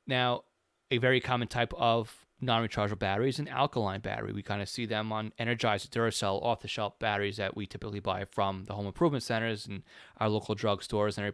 Now, 0.06 0.44
a 0.92 0.98
very 0.98 1.22
common 1.22 1.48
type 1.48 1.74
of 1.78 2.24
non-rechargeable 2.42 3.00
batteries 3.00 3.40
an 3.40 3.48
alkaline 3.48 4.02
battery. 4.02 4.34
We 4.34 4.44
kind 4.44 4.62
of 4.62 4.70
see 4.70 4.86
them 4.86 5.12
on 5.12 5.32
Energizer 5.40 5.88
Duracell 5.90 6.44
off-the-shelf 6.44 7.00
batteries 7.00 7.38
that 7.38 7.56
we 7.56 7.66
typically 7.66 8.00
buy 8.00 8.26
from 8.26 8.66
the 8.66 8.74
home 8.74 8.86
improvement 8.86 9.24
centers 9.24 9.66
and 9.66 9.84
our 10.18 10.30
local 10.30 10.56
drugstores 10.56 11.18
and 11.18 11.26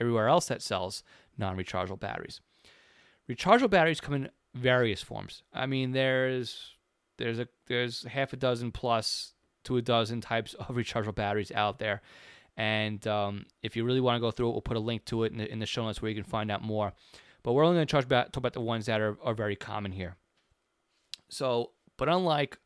everywhere 0.00 0.28
else 0.28 0.48
that 0.48 0.62
sells 0.62 1.02
non-rechargeable 1.36 2.00
batteries. 2.00 2.40
Rechargeable 3.30 3.70
batteries 3.70 4.00
come 4.00 4.14
in 4.14 4.30
various 4.54 5.02
forms. 5.02 5.42
I 5.52 5.66
mean, 5.66 5.92
there's 5.92 6.74
there's 7.18 7.38
a 7.38 7.48
there's 7.66 8.04
half 8.04 8.32
a 8.32 8.36
dozen 8.36 8.72
plus 8.72 9.34
to 9.64 9.76
a 9.76 9.82
dozen 9.82 10.20
types 10.20 10.54
of 10.54 10.66
rechargeable 10.68 11.14
batteries 11.14 11.52
out 11.52 11.78
there. 11.78 12.02
And 12.58 13.06
um, 13.06 13.46
if 13.62 13.76
you 13.76 13.84
really 13.84 14.00
want 14.00 14.16
to 14.16 14.20
go 14.20 14.32
through 14.32 14.48
it, 14.48 14.52
we'll 14.52 14.60
put 14.60 14.76
a 14.76 14.80
link 14.80 15.04
to 15.06 15.22
it 15.22 15.30
in 15.30 15.38
the, 15.38 15.50
in 15.50 15.60
the 15.60 15.66
show 15.66 15.84
notes 15.84 16.02
where 16.02 16.10
you 16.10 16.16
can 16.16 16.28
find 16.28 16.50
out 16.50 16.60
more. 16.60 16.92
But 17.44 17.52
we're 17.52 17.64
only 17.64 17.76
going 17.76 17.86
to 17.86 17.90
talk 17.90 18.04
about, 18.04 18.32
talk 18.32 18.38
about 18.38 18.52
the 18.52 18.60
ones 18.60 18.86
that 18.86 19.00
are, 19.00 19.16
are 19.22 19.32
very 19.32 19.54
common 19.54 19.92
here. 19.92 20.16
So, 21.28 21.70
but 21.96 22.08
unlike 22.08 22.58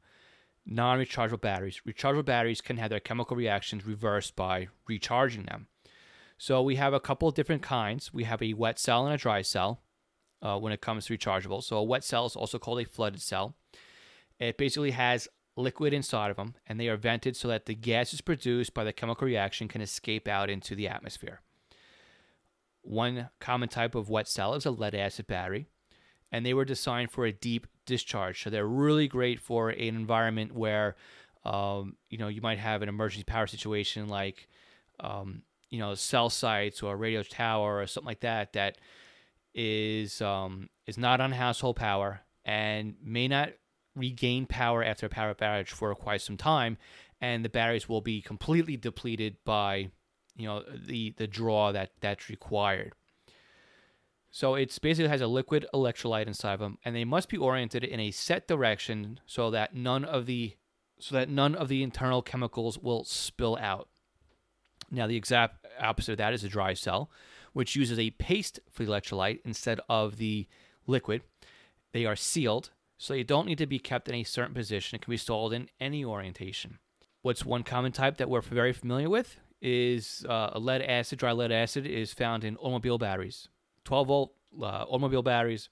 non 0.64 0.98
rechargeable 0.98 1.42
batteries, 1.42 1.82
rechargeable 1.86 2.24
batteries 2.24 2.62
can 2.62 2.78
have 2.78 2.88
their 2.88 3.00
chemical 3.00 3.36
reactions 3.36 3.84
reversed 3.84 4.34
by 4.34 4.68
recharging 4.88 5.44
them. 5.44 5.66
So, 6.38 6.62
we 6.62 6.76
have 6.76 6.94
a 6.94 7.00
couple 7.00 7.28
of 7.28 7.34
different 7.34 7.62
kinds. 7.62 8.14
We 8.14 8.24
have 8.24 8.40
a 8.40 8.54
wet 8.54 8.78
cell 8.78 9.04
and 9.04 9.14
a 9.14 9.18
dry 9.18 9.42
cell 9.42 9.82
uh, 10.40 10.58
when 10.58 10.72
it 10.72 10.80
comes 10.80 11.04
to 11.06 11.18
rechargeable. 11.18 11.62
So, 11.62 11.76
a 11.76 11.82
wet 11.82 12.02
cell 12.02 12.24
is 12.24 12.34
also 12.34 12.58
called 12.58 12.80
a 12.80 12.86
flooded 12.86 13.20
cell. 13.20 13.56
It 14.38 14.56
basically 14.56 14.92
has 14.92 15.28
liquid 15.56 15.92
inside 15.92 16.30
of 16.30 16.36
them, 16.36 16.54
and 16.66 16.78
they 16.80 16.88
are 16.88 16.96
vented 16.96 17.36
so 17.36 17.48
that 17.48 17.66
the 17.66 17.74
gases 17.74 18.20
produced 18.20 18.74
by 18.74 18.84
the 18.84 18.92
chemical 18.92 19.26
reaction 19.26 19.68
can 19.68 19.80
escape 19.80 20.26
out 20.26 20.50
into 20.50 20.74
the 20.74 20.88
atmosphere. 20.88 21.40
One 22.82 23.28
common 23.40 23.68
type 23.68 23.94
of 23.94 24.08
wet 24.08 24.28
cell 24.28 24.54
is 24.54 24.66
a 24.66 24.70
lead 24.70 24.94
acid 24.94 25.26
battery, 25.26 25.66
and 26.30 26.44
they 26.44 26.54
were 26.54 26.64
designed 26.64 27.10
for 27.10 27.26
a 27.26 27.32
deep 27.32 27.66
discharge. 27.86 28.42
So 28.42 28.50
they're 28.50 28.66
really 28.66 29.08
great 29.08 29.38
for 29.38 29.70
an 29.70 29.78
environment 29.78 30.54
where, 30.54 30.96
um, 31.44 31.96
you 32.08 32.18
know, 32.18 32.28
you 32.28 32.40
might 32.40 32.58
have 32.58 32.82
an 32.82 32.88
emergency 32.88 33.24
power 33.24 33.46
situation 33.46 34.08
like, 34.08 34.48
um, 35.00 35.42
you 35.68 35.78
know, 35.78 35.94
cell 35.94 36.30
sites 36.30 36.82
or 36.82 36.94
a 36.94 36.96
radio 36.96 37.22
tower 37.22 37.80
or 37.80 37.86
something 37.86 38.08
like 38.08 38.20
that 38.20 38.54
that 38.54 38.78
is 39.54 40.20
um, 40.22 40.68
is 40.86 40.98
not 40.98 41.20
on 41.20 41.32
household 41.32 41.76
power 41.76 42.20
and 42.44 42.94
may 43.02 43.28
not 43.28 43.50
regain 43.94 44.46
power 44.46 44.82
after 44.82 45.06
a 45.06 45.08
power 45.08 45.34
outage 45.34 45.68
for 45.68 45.94
quite 45.94 46.20
some 46.20 46.36
time, 46.36 46.78
and 47.20 47.44
the 47.44 47.48
batteries 47.48 47.88
will 47.88 48.00
be 48.00 48.20
completely 48.20 48.76
depleted 48.76 49.36
by 49.44 49.90
you 50.36 50.46
know 50.46 50.62
the 50.74 51.14
the 51.16 51.26
draw 51.26 51.72
that 51.72 51.90
that's 52.00 52.28
required. 52.28 52.94
So 54.30 54.54
it's 54.54 54.78
basically 54.78 55.10
has 55.10 55.20
a 55.20 55.26
liquid 55.26 55.66
electrolyte 55.74 56.26
inside 56.26 56.54
of 56.54 56.60
them, 56.60 56.78
and 56.84 56.96
they 56.96 57.04
must 57.04 57.28
be 57.28 57.36
oriented 57.36 57.84
in 57.84 58.00
a 58.00 58.10
set 58.10 58.48
direction 58.48 59.20
so 59.26 59.50
that 59.50 59.74
none 59.74 60.04
of 60.04 60.26
the 60.26 60.56
so 60.98 61.14
that 61.14 61.28
none 61.28 61.54
of 61.54 61.68
the 61.68 61.82
internal 61.82 62.22
chemicals 62.22 62.78
will 62.78 63.04
spill 63.04 63.58
out. 63.60 63.88
Now 64.90 65.06
the 65.06 65.16
exact 65.16 65.66
opposite 65.80 66.12
of 66.12 66.18
that 66.18 66.32
is 66.32 66.44
a 66.44 66.48
dry 66.48 66.74
cell, 66.74 67.10
which 67.52 67.76
uses 67.76 67.98
a 67.98 68.10
paste 68.12 68.60
for 68.70 68.84
the 68.84 68.90
electrolyte 68.90 69.40
instead 69.44 69.80
of 69.88 70.16
the 70.16 70.46
liquid. 70.86 71.22
They 71.92 72.06
are 72.06 72.16
sealed, 72.16 72.70
so 73.02 73.14
they 73.14 73.24
don't 73.24 73.46
need 73.46 73.58
to 73.58 73.66
be 73.66 73.80
kept 73.80 74.08
in 74.08 74.14
a 74.14 74.22
certain 74.22 74.54
position. 74.54 74.94
It 74.94 75.02
can 75.02 75.10
be 75.10 75.16
stored 75.16 75.52
in 75.52 75.68
any 75.80 76.04
orientation. 76.04 76.78
What's 77.22 77.44
one 77.44 77.64
common 77.64 77.90
type 77.90 78.16
that 78.18 78.30
we're 78.30 78.40
very 78.40 78.72
familiar 78.72 79.10
with 79.10 79.38
is 79.60 80.24
uh, 80.28 80.56
lead 80.56 80.82
acid. 80.82 81.18
Dry 81.18 81.32
lead 81.32 81.50
acid 81.50 81.84
is 81.84 82.12
found 82.12 82.44
in 82.44 82.56
automobile 82.58 82.98
batteries, 82.98 83.48
12 83.86 84.06
volt 84.06 84.34
uh, 84.56 84.84
automobile 84.84 85.24
batteries. 85.24 85.68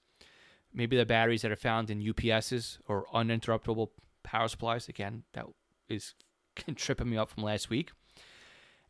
Maybe 0.73 0.97
the 0.97 1.05
batteries 1.05 1.41
that 1.43 1.53
are 1.53 1.55
found 1.55 1.89
in 1.89 2.01
UPSs 2.01 2.79
or 2.89 3.05
uninterruptible 3.13 3.91
power 4.23 4.49
supplies. 4.49 4.89
Again, 4.89 5.23
that 5.31 5.45
is 5.87 6.15
tripping 6.75 7.09
me 7.09 7.15
up 7.15 7.29
from 7.29 7.43
last 7.43 7.69
week. 7.69 7.91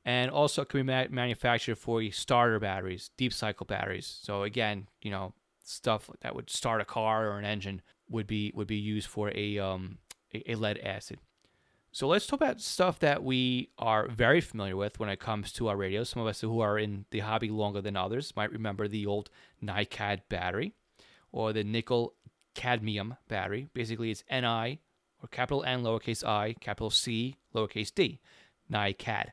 And 0.04 0.32
also 0.32 0.64
it 0.64 0.70
can 0.70 0.80
be 0.80 0.92
ma- 0.92 1.06
manufactured 1.12 1.78
for 1.78 2.04
starter 2.10 2.60
batteries, 2.60 3.12
deep 3.18 3.34
cycle 3.34 3.68
batteries. 3.68 4.08
So 4.24 4.42
again, 4.42 4.88
you 5.04 5.12
know, 5.12 5.36
stuff 5.64 6.10
that 6.22 6.36
would 6.36 6.50
start 6.50 6.82
a 6.82 6.86
car 6.86 7.28
or 7.28 7.38
an 7.38 7.46
engine 7.46 7.84
would 8.12 8.28
be 8.28 8.52
would 8.56 8.68
be 8.68 8.78
used 8.78 9.08
for 9.08 9.32
a 9.34 9.58
um, 9.58 9.98
a, 10.34 10.56
lead 10.56 10.78
acid. 10.80 11.20
So 11.92 12.08
let's 12.08 12.26
talk 12.26 12.40
about 12.40 12.62
stuff 12.62 13.00
that 13.00 13.22
we 13.24 13.70
are 13.78 14.08
very 14.08 14.40
familiar 14.40 14.78
with 14.78 15.00
when 15.00 15.10
it 15.10 15.20
comes 15.20 15.52
to 15.54 15.68
our 15.68 15.76
radios. 15.76 16.10
Some 16.10 16.22
of 16.22 16.28
us 16.28 16.40
who 16.40 16.62
are 16.62 16.78
in 16.78 17.06
the 17.12 17.20
hobby 17.20 17.50
longer 17.50 17.82
than 17.82 17.98
others 17.98 18.34
might 18.36 18.52
remember 18.52 18.88
the 18.88 19.06
old 19.06 19.30
NiCad 19.62 20.22
battery 20.30 20.74
or 21.34 21.52
the 21.52 21.66
nickel 21.66 22.14
cadmium 22.56 23.16
battery. 23.28 23.68
Basically, 23.74 24.10
it's 24.10 24.24
Ni 24.32 24.80
or 25.22 25.28
capital 25.32 25.64
N 25.66 25.84
lowercase 25.84 26.26
i, 26.26 26.56
capital 26.62 26.90
C 26.90 27.38
lowercase 27.54 27.94
d, 27.94 28.22
NiCad. 28.72 29.28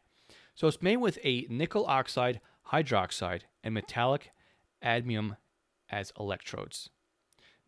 So 0.55 0.67
it's 0.67 0.83
made 0.83 0.97
with 0.97 1.19
a 1.23 1.47
nickel 1.49 1.87
oxide 1.87 2.41
hydroxide 2.73 3.43
and 3.63 3.75
metallic 3.75 4.33
cadmium 4.83 5.37
as 5.91 6.13
electrodes. 6.19 6.91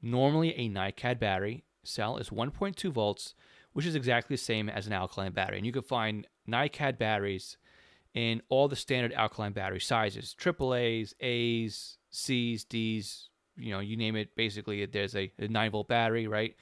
Normally, 0.03 0.55
a 0.55 0.69
NiCad 0.69 1.19
battery 1.19 1.65
cell 1.83 2.17
is 2.17 2.31
1.2 2.31 2.91
volts 2.93 3.35
which 3.73 3.87
is 3.87 3.95
exactly 3.95 4.35
the 4.35 4.43
same 4.43 4.69
as 4.69 4.87
an 4.87 4.93
alkaline 4.93 5.33
battery. 5.33 5.59
And 5.59 5.67
you 5.67 5.73
can 5.73 5.83
find 5.83 6.27
NiCad 6.49 6.99
batteries 6.99 7.57
in 8.15 8.43
all 8.49 8.69
the 8.69 8.77
standard 8.77 9.13
alkaline 9.13 9.53
battery 9.53 9.81
sizes 9.81 10.35
AAAs, 10.39 11.15
A's, 11.21 11.99
C's, 12.11 12.65
D's, 12.65 13.29
you 13.57 13.71
know, 13.71 13.81
you 13.81 13.97
name 13.97 14.17
it. 14.17 14.35
Basically, 14.35 14.85
there's 14.87 15.15
a, 15.15 15.33
a 15.39 15.49
9 15.49 15.71
volt 15.71 15.89
battery, 15.89 16.27
right? 16.27 16.57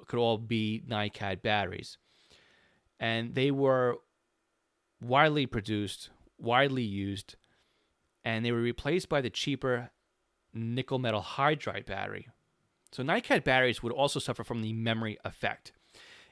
It 0.00 0.06
could 0.06 0.18
all 0.18 0.38
be 0.38 0.82
NiCad 0.88 1.42
batteries. 1.42 1.98
And 2.98 3.34
they 3.34 3.50
were 3.50 3.96
widely 5.02 5.46
produced, 5.46 6.10
widely 6.38 6.82
used, 6.82 7.36
and 8.24 8.44
they 8.44 8.52
were 8.52 8.60
replaced 8.60 9.08
by 9.08 9.20
the 9.20 9.30
cheaper 9.30 9.90
nickel 10.54 10.98
metal 10.98 11.22
hydride 11.22 11.86
battery. 11.86 12.28
So 12.92 13.02
NiCad 13.02 13.44
batteries 13.44 13.82
would 13.82 13.92
also 13.92 14.18
suffer 14.18 14.44
from 14.44 14.62
the 14.62 14.72
memory 14.72 15.18
effect 15.24 15.72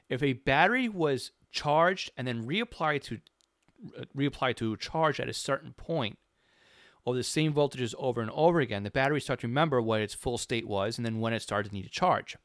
if 0.09 0.23
a 0.23 0.33
battery 0.33 0.89
was 0.89 1.31
charged 1.51 2.11
and 2.17 2.27
then 2.27 2.45
reapplied 2.45 3.03
to 3.03 3.19
uh, 3.97 4.03
reapplied 4.17 4.55
to 4.57 4.75
charge 4.75 5.19
at 5.19 5.29
a 5.29 5.33
certain 5.33 5.73
point 5.73 6.17
or 7.05 7.15
the 7.15 7.23
same 7.23 7.53
voltages 7.53 7.95
over 7.97 8.19
and 8.19 8.31
over 8.31 8.59
again, 8.59 8.83
the 8.83 8.91
battery 8.91 9.21
starts 9.21 9.41
to 9.41 9.47
remember 9.47 9.81
what 9.81 10.01
its 10.01 10.13
full 10.13 10.37
state 10.37 10.67
was 10.67 10.97
and 10.97 11.05
then 11.05 11.19
when 11.19 11.31
it 11.31 11.41
started 11.41 11.69
to 11.69 11.75
need 11.75 11.83
to 11.83 11.89
charge. 11.89 12.35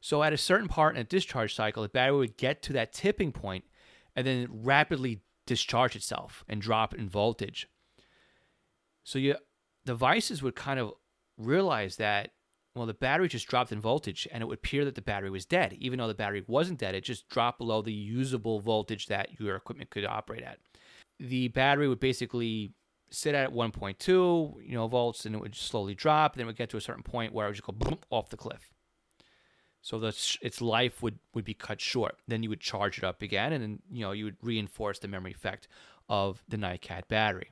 So 0.00 0.22
at 0.22 0.32
a 0.32 0.38
certain 0.38 0.68
part 0.68 0.94
in 0.94 1.00
a 1.00 1.04
discharge 1.04 1.54
cycle, 1.54 1.82
the 1.82 1.88
battery 1.88 2.16
would 2.16 2.38
get 2.38 2.62
to 2.62 2.72
that 2.74 2.92
tipping 2.92 3.32
point 3.32 3.64
and 4.16 4.26
then 4.26 4.48
rapidly 4.50 5.20
discharge 5.44 5.96
itself 5.96 6.44
and 6.48 6.62
drop 6.62 6.94
in 6.94 7.08
voltage. 7.08 7.68
So 9.04 9.18
your 9.18 9.36
devices 9.84 10.42
would 10.42 10.56
kind 10.56 10.80
of 10.80 10.94
realize 11.36 11.96
that 11.96 12.30
well, 12.74 12.86
the 12.86 12.94
battery 12.94 13.28
just 13.28 13.48
dropped 13.48 13.72
in 13.72 13.80
voltage 13.80 14.28
and 14.30 14.42
it 14.42 14.46
would 14.46 14.58
appear 14.58 14.84
that 14.84 14.94
the 14.94 15.02
battery 15.02 15.30
was 15.30 15.44
dead. 15.44 15.76
Even 15.80 15.98
though 15.98 16.06
the 16.06 16.14
battery 16.14 16.44
wasn't 16.46 16.78
dead, 16.78 16.94
it 16.94 17.02
just 17.02 17.28
dropped 17.28 17.58
below 17.58 17.82
the 17.82 17.92
usable 17.92 18.60
voltage 18.60 19.06
that 19.06 19.40
your 19.40 19.56
equipment 19.56 19.90
could 19.90 20.04
operate 20.04 20.42
at. 20.42 20.58
The 21.18 21.48
battery 21.48 21.88
would 21.88 22.00
basically 22.00 22.72
sit 23.10 23.34
at 23.34 23.52
1.2 23.52 24.06
you 24.06 24.74
know 24.74 24.86
volts 24.86 25.24
and 25.24 25.34
it 25.34 25.40
would 25.40 25.54
slowly 25.54 25.94
drop 25.94 26.34
then 26.34 26.44
it 26.44 26.46
would 26.46 26.56
get 26.56 26.68
to 26.70 26.76
a 26.76 26.80
certain 26.80 27.02
point 27.02 27.32
where 27.32 27.46
it 27.46 27.48
would 27.48 27.56
just 27.56 27.66
go 27.66 27.72
boom, 27.72 27.98
off 28.10 28.28
the 28.28 28.36
cliff 28.36 28.70
so 29.80 29.98
the, 29.98 30.08
its 30.42 30.60
life 30.60 31.02
would, 31.02 31.18
would 31.34 31.44
be 31.44 31.54
cut 31.54 31.80
short 31.80 32.16
then 32.26 32.42
you 32.42 32.50
would 32.50 32.60
charge 32.60 32.98
it 32.98 33.04
up 33.04 33.22
again 33.22 33.52
and 33.52 33.62
then 33.62 33.78
you 33.90 34.02
know 34.04 34.12
you 34.12 34.24
would 34.24 34.36
reinforce 34.42 34.98
the 34.98 35.08
memory 35.08 35.32
effect 35.32 35.68
of 36.08 36.42
the 36.48 36.56
NiCad 36.56 37.08
battery 37.08 37.50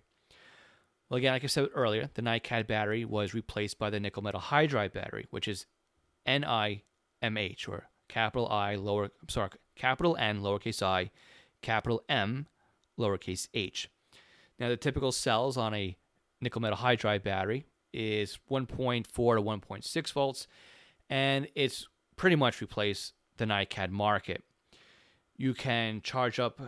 well, 1.08 1.18
again, 1.18 1.32
like 1.32 1.44
I 1.44 1.46
said 1.46 1.68
earlier, 1.74 2.10
the 2.14 2.22
NiCad 2.22 2.66
battery 2.66 3.04
was 3.04 3.34
replaced 3.34 3.78
by 3.78 3.90
the 3.90 4.00
nickel 4.00 4.22
metal 4.22 4.40
hydride 4.40 4.92
battery, 4.92 5.26
which 5.30 5.46
is 5.46 5.66
NIMH 6.26 7.68
or 7.68 7.88
capital 8.08 8.48
I 8.48 8.74
lower 8.74 9.10
sorry, 9.28 9.50
capital 9.76 10.16
N 10.18 10.40
lowercase 10.40 10.82
i, 10.82 11.10
capital 11.62 12.02
M 12.08 12.46
lowercase 12.98 13.48
h. 13.54 13.88
Now 14.58 14.68
the 14.68 14.76
typical 14.76 15.12
cells 15.12 15.56
on 15.56 15.74
a 15.74 15.96
nickel 16.40 16.60
metal 16.60 16.78
hydride 16.78 17.22
battery 17.22 17.66
is 17.92 18.38
1.4 18.50 19.04
to 19.04 19.22
1.6 19.22 20.12
volts, 20.12 20.46
and 21.08 21.46
it's 21.54 21.86
pretty 22.16 22.36
much 22.36 22.60
replaced 22.60 23.12
the 23.36 23.44
NiCad 23.44 23.90
market. 23.90 24.42
You 25.36 25.54
can 25.54 26.00
charge 26.02 26.40
up 26.40 26.60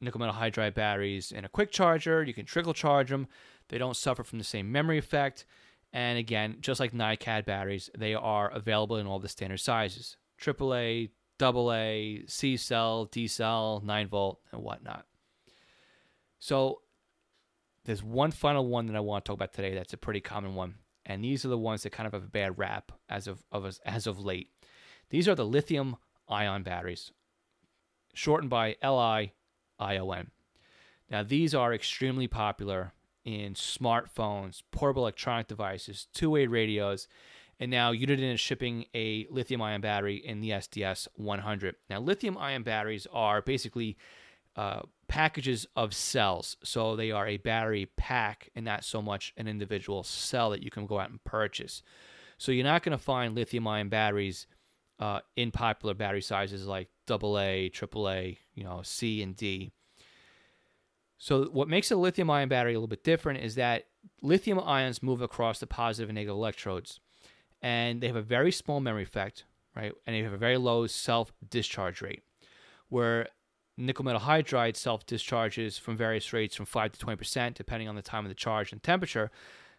nickel 0.00 0.20
metal 0.20 0.34
hydride 0.34 0.74
batteries 0.74 1.32
in 1.32 1.44
a 1.44 1.48
quick 1.48 1.70
charger. 1.70 2.22
You 2.22 2.34
can 2.34 2.46
trickle 2.46 2.74
charge 2.74 3.08
them. 3.08 3.28
They 3.70 3.78
don't 3.78 3.96
suffer 3.96 4.22
from 4.22 4.38
the 4.38 4.44
same 4.44 4.70
memory 4.70 4.98
effect. 4.98 5.46
And 5.92 6.18
again, 6.18 6.58
just 6.60 6.80
like 6.80 6.92
NiCad 6.92 7.46
batteries, 7.46 7.88
they 7.96 8.14
are 8.14 8.50
available 8.50 8.96
in 8.96 9.06
all 9.06 9.18
the 9.18 9.28
standard 9.28 9.60
sizes 9.60 10.16
AAA, 10.40 11.10
AA, 11.40 12.24
C 12.26 12.56
cell, 12.56 13.06
D 13.06 13.26
cell, 13.26 13.80
9 13.84 14.08
volt, 14.08 14.40
and 14.52 14.62
whatnot. 14.62 15.06
So 16.38 16.80
there's 17.84 18.02
one 18.02 18.30
final 18.30 18.66
one 18.66 18.86
that 18.86 18.96
I 18.96 19.00
want 19.00 19.24
to 19.24 19.28
talk 19.28 19.36
about 19.36 19.52
today 19.52 19.74
that's 19.74 19.92
a 19.92 19.98
pretty 19.98 20.20
common 20.20 20.54
one. 20.54 20.74
And 21.06 21.24
these 21.24 21.44
are 21.44 21.48
the 21.48 21.58
ones 21.58 21.82
that 21.82 21.90
kind 21.90 22.06
of 22.06 22.12
have 22.12 22.24
a 22.24 22.28
bad 22.28 22.58
rap 22.58 22.92
as 23.08 23.26
of, 23.26 23.42
of 23.50 23.78
as 23.84 24.06
of 24.06 24.20
late. 24.20 24.50
These 25.10 25.28
are 25.28 25.34
the 25.34 25.46
lithium 25.46 25.96
ion 26.28 26.62
batteries, 26.62 27.10
shortened 28.14 28.50
by 28.50 28.76
Li 28.82 29.32
ION. 29.78 30.30
Now, 31.10 31.22
these 31.24 31.54
are 31.54 31.74
extremely 31.74 32.28
popular 32.28 32.92
in 33.24 33.54
smartphones, 33.54 34.62
portable 34.70 35.02
electronic 35.02 35.48
devices, 35.48 36.06
two 36.14 36.30
way 36.30 36.46
radios, 36.46 37.08
and 37.58 37.70
now 37.70 37.92
Uniden 37.92 38.32
is 38.32 38.40
shipping 38.40 38.86
a 38.94 39.26
lithium 39.30 39.60
ion 39.60 39.82
battery 39.82 40.16
in 40.16 40.40
the 40.40 40.50
SDS 40.50 41.08
100. 41.16 41.76
Now, 41.90 42.00
lithium 42.00 42.38
ion 42.38 42.62
batteries 42.62 43.06
are 43.12 43.42
basically 43.42 43.98
uh, 44.56 44.80
packages 45.08 45.66
of 45.76 45.94
cells. 45.94 46.56
So 46.64 46.96
they 46.96 47.10
are 47.10 47.26
a 47.26 47.36
battery 47.36 47.90
pack 47.96 48.48
and 48.54 48.64
not 48.64 48.84
so 48.84 49.02
much 49.02 49.34
an 49.36 49.46
individual 49.46 50.02
cell 50.02 50.50
that 50.50 50.62
you 50.62 50.70
can 50.70 50.86
go 50.86 50.98
out 50.98 51.10
and 51.10 51.22
purchase. 51.22 51.82
So 52.38 52.50
you're 52.50 52.64
not 52.64 52.82
going 52.82 52.96
to 52.96 53.02
find 53.02 53.34
lithium 53.34 53.66
ion 53.68 53.90
batteries 53.90 54.46
uh, 54.98 55.20
in 55.36 55.50
popular 55.50 55.94
battery 55.94 56.22
sizes 56.22 56.66
like 56.66 56.88
AA, 57.08 57.68
AAA, 57.68 58.38
you 58.54 58.64
know, 58.64 58.80
C 58.82 59.22
and 59.22 59.36
D. 59.36 59.70
So 61.20 61.44
what 61.44 61.68
makes 61.68 61.90
a 61.90 61.96
lithium 61.96 62.30
ion 62.30 62.48
battery 62.48 62.72
a 62.72 62.78
little 62.78 62.88
bit 62.88 63.04
different 63.04 63.44
is 63.44 63.54
that 63.56 63.84
lithium 64.22 64.58
ions 64.58 65.02
move 65.02 65.20
across 65.20 65.60
the 65.60 65.66
positive 65.66 66.08
and 66.08 66.16
negative 66.16 66.34
electrodes 66.34 66.98
and 67.60 68.00
they 68.00 68.06
have 68.06 68.16
a 68.16 68.22
very 68.22 68.50
small 68.50 68.80
memory 68.80 69.02
effect, 69.02 69.44
right? 69.76 69.92
And 70.06 70.16
they 70.16 70.22
have 70.22 70.32
a 70.32 70.38
very 70.38 70.56
low 70.56 70.86
self 70.86 71.30
discharge 71.46 72.00
rate. 72.00 72.22
Where 72.88 73.28
nickel 73.76 74.02
metal 74.02 74.22
hydride 74.22 74.76
self 74.76 75.04
discharges 75.04 75.76
from 75.76 75.94
various 75.94 76.32
rates 76.32 76.56
from 76.56 76.64
5 76.64 76.92
to 76.92 77.06
20% 77.06 77.52
depending 77.52 77.86
on 77.86 77.96
the 77.96 78.02
time 78.02 78.24
of 78.24 78.30
the 78.30 78.34
charge 78.34 78.72
and 78.72 78.82
temperature, 78.82 79.30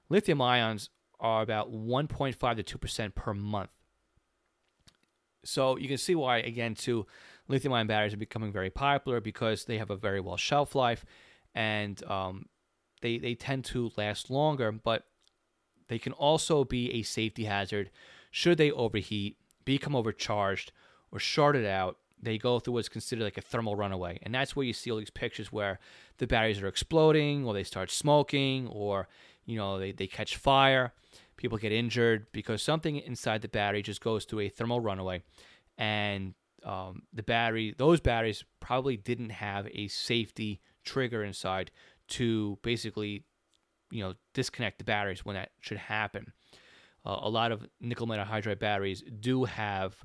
lithium 0.10 0.44
ions 0.44 0.92
are 1.20 1.42
about 1.42 1.74
1.5 1.74 2.64
to 2.64 2.78
2% 2.78 3.16
per 3.16 3.34
month. 3.34 3.72
So 5.44 5.76
you 5.76 5.88
can 5.88 5.98
see 5.98 6.14
why, 6.14 6.38
again, 6.38 6.76
too, 6.76 7.08
lithium 7.48 7.74
ion 7.74 7.88
batteries 7.88 8.14
are 8.14 8.18
becoming 8.18 8.52
very 8.52 8.70
popular 8.70 9.20
because 9.20 9.66
they 9.66 9.80
have 9.80 9.90
a 9.90 9.96
very 9.96 10.20
well 10.22 10.38
shelf 10.38 10.76
life 10.76 11.04
and 11.56 12.04
um, 12.06 12.46
they 13.02 13.18
they 13.18 13.36
tend 13.36 13.66
to 13.66 13.92
last 13.98 14.30
longer, 14.30 14.72
but 14.72 15.06
they 15.88 16.00
can 16.00 16.14
also 16.14 16.64
be 16.64 16.92
a 16.94 17.04
safety 17.04 17.46
hazard 17.46 17.92
should 18.32 18.58
they 18.58 18.72
overheat, 18.72 19.38
become 19.66 19.96
overcharged, 19.96 20.72
or 21.12 21.20
shorted 21.20 21.66
out, 21.66 21.98
they 22.24 22.38
go 22.38 22.60
through 22.60 22.76
what's 22.76 22.90
considered 22.90 23.26
like 23.26 23.38
a 23.38 23.42
thermal 23.42 23.76
runaway. 23.76 24.18
And 24.24 24.34
that's 24.34 24.56
where 24.56 24.66
you 24.66 24.74
see 24.74 24.90
all 24.90 24.98
these 24.98 25.10
pictures 25.10 25.52
where 25.52 25.80
the 26.18 26.28
batteries 26.28 26.62
are 26.62 26.68
exploding 26.68 27.46
or 27.46 27.54
they 27.54 27.64
start 27.64 27.92
smoking 27.92 28.68
or, 28.68 29.10
you 29.46 29.58
know, 29.58 29.78
they, 29.78 29.92
they 29.92 30.08
catch 30.08 30.38
fire. 30.38 30.94
People 31.36 31.58
get 31.58 31.72
injured 31.72 32.28
because 32.32 32.62
something 32.62 32.98
inside 32.98 33.42
the 33.42 33.48
battery 33.48 33.82
just 33.82 34.02
goes 34.02 34.24
through 34.24 34.42
a 34.42 34.50
thermal 34.50 34.80
runaway. 34.80 35.24
And 35.78 36.36
um, 36.64 37.02
the 37.12 37.24
battery, 37.24 37.74
those 37.78 38.00
batteries 38.00 38.46
probably 38.60 38.98
didn't 38.98 39.32
have 39.32 39.68
a 39.74 39.88
safety 39.88 40.62
trigger 40.84 41.24
inside 41.24 41.72
to 42.10 42.58
basically, 42.62 43.24
you 43.90 44.04
know, 44.04 44.14
disconnect 44.34 44.78
the 44.78 44.84
batteries 44.84 45.26
when 45.26 45.36
that 45.36 45.52
should 45.60 45.78
happen. 45.78 46.34
Uh, 47.06 47.20
a 47.22 47.30
lot 47.30 47.52
of 47.52 47.66
nickel 47.80 48.06
metal 48.06 48.26
hydride 48.26 48.60
batteries 48.60 49.04
do 49.20 49.46
have 49.46 49.96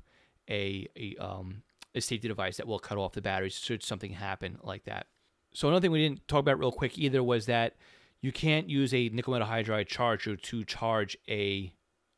a, 0.49 0.87
a 0.95 1.15
um, 1.17 1.61
a 1.95 2.01
safety 2.01 2.27
device 2.27 2.57
that 2.57 2.67
will 2.67 2.79
cut 2.79 2.97
off 2.97 3.13
the 3.13 3.21
batteries 3.21 3.59
should 3.59 3.83
something 3.83 4.11
happen 4.11 4.57
like 4.63 4.85
that. 4.85 5.07
So 5.53 5.67
another 5.67 5.81
thing 5.81 5.91
we 5.91 6.07
didn't 6.07 6.27
talk 6.27 6.39
about 6.39 6.59
real 6.59 6.71
quick 6.71 6.97
either 6.97 7.23
was 7.23 7.47
that 7.47 7.75
you 8.21 8.31
can't 8.31 8.69
use 8.69 8.93
a 8.93 9.09
nickel 9.09 9.33
metal 9.33 9.47
hydride 9.47 9.87
charger 9.87 10.35
to 10.35 10.63
charge 10.63 11.17
a 11.27 11.73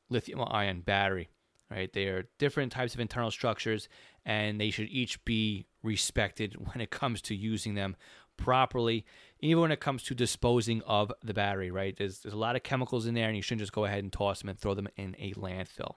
lithium 0.10 0.42
ion 0.48 0.82
battery. 0.82 1.30
Right? 1.72 1.92
They 1.92 2.06
are 2.06 2.28
different 2.40 2.72
types 2.72 2.96
of 2.96 3.00
internal 3.00 3.30
structures 3.30 3.90
and 4.26 4.60
they 4.60 4.72
should 4.72 4.90
each 4.90 5.24
be 5.24 5.68
respected 5.84 6.56
when 6.58 6.82
it 6.82 6.90
comes 6.90 7.22
to 7.24 7.36
using 7.36 7.76
them 7.76 7.96
properly, 8.40 9.06
even 9.42 9.62
when 9.62 9.72
it 9.72 9.80
comes 9.80 10.04
to 10.04 10.16
disposing 10.16 10.82
of 10.88 11.12
the 11.24 11.34
battery, 11.34 11.70
right? 11.70 11.96
There's, 11.96 12.20
there's 12.20 12.34
a 12.34 12.38
lot 12.38 12.56
of 12.56 12.64
chemicals 12.64 13.06
in 13.06 13.14
there, 13.14 13.28
and 13.28 13.36
you 13.36 13.44
shouldn't 13.44 13.62
just 13.62 13.74
go 13.74 13.86
ahead 13.86 14.04
and 14.04 14.12
toss 14.12 14.40
them 14.40 14.50
and 14.50 14.58
throw 14.58 14.74
them 14.74 14.88
in 14.98 15.16
a 15.20 15.34
landfill. 15.34 15.96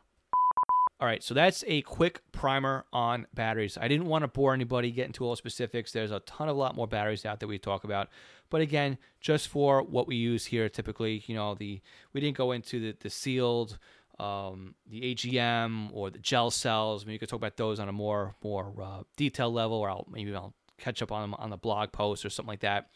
All 1.01 1.09
right, 1.09 1.23
so 1.23 1.35
that's 1.35 1.65
a 1.67 1.83
quick 1.83 2.21
primer 2.31 2.85
on 2.93 3.27
batteries. 3.35 3.77
I 3.77 3.89
didn't 3.89 4.07
want 4.07 4.23
to 4.23 4.29
bore 4.29 4.55
anybody, 4.55 4.93
get 4.93 5.07
into 5.07 5.25
all 5.25 5.35
specifics. 5.35 5.91
There's 5.91 6.13
a 6.13 6.21
ton 6.21 6.49
of 6.49 6.57
lot 6.57 6.77
more 6.77 6.87
batteries 6.87 7.27
out 7.27 7.41
that 7.41 7.49
we 7.49 7.59
talk 7.59 7.83
about. 7.83 8.09
But 8.51 8.61
again, 8.61 8.99
just 9.21 9.49
for 9.49 9.83
what 9.83 10.07
we 10.07 10.15
use 10.15 10.47
here, 10.47 10.69
typically, 10.69 11.25
you 11.27 11.35
know, 11.35 11.55
the 11.55 11.81
we 12.13 12.21
didn't 12.21 12.37
go 12.37 12.53
into 12.53 12.79
the, 12.79 12.97
the 13.01 13.11
sealed, 13.11 13.79
um, 14.21 14.77
the 14.89 15.01
AGM 15.13 15.91
or 15.93 16.11
the 16.11 16.21
gel 16.21 16.53
cells. 16.53 17.03
I 17.03 17.07
mean, 17.07 17.15
you 17.15 17.19
could 17.19 17.29
talk 17.29 17.39
about 17.39 17.57
those 17.57 17.81
on 17.81 17.89
a 17.89 17.93
more 17.93 18.37
more 18.45 18.73
uh, 18.81 19.03
detailed 19.17 19.55
level, 19.55 19.79
or 19.79 19.91
I'll 19.91 20.07
maybe 20.09 20.33
I'll 20.33 20.55
catch 20.83 21.03
up 21.03 21.13
on 21.13 21.35
on 21.35 21.51
the 21.51 21.57
blog 21.57 21.93
post 21.93 22.25
or 22.25 22.31
something 22.31 22.51
like 22.51 22.61
that. 22.61 22.91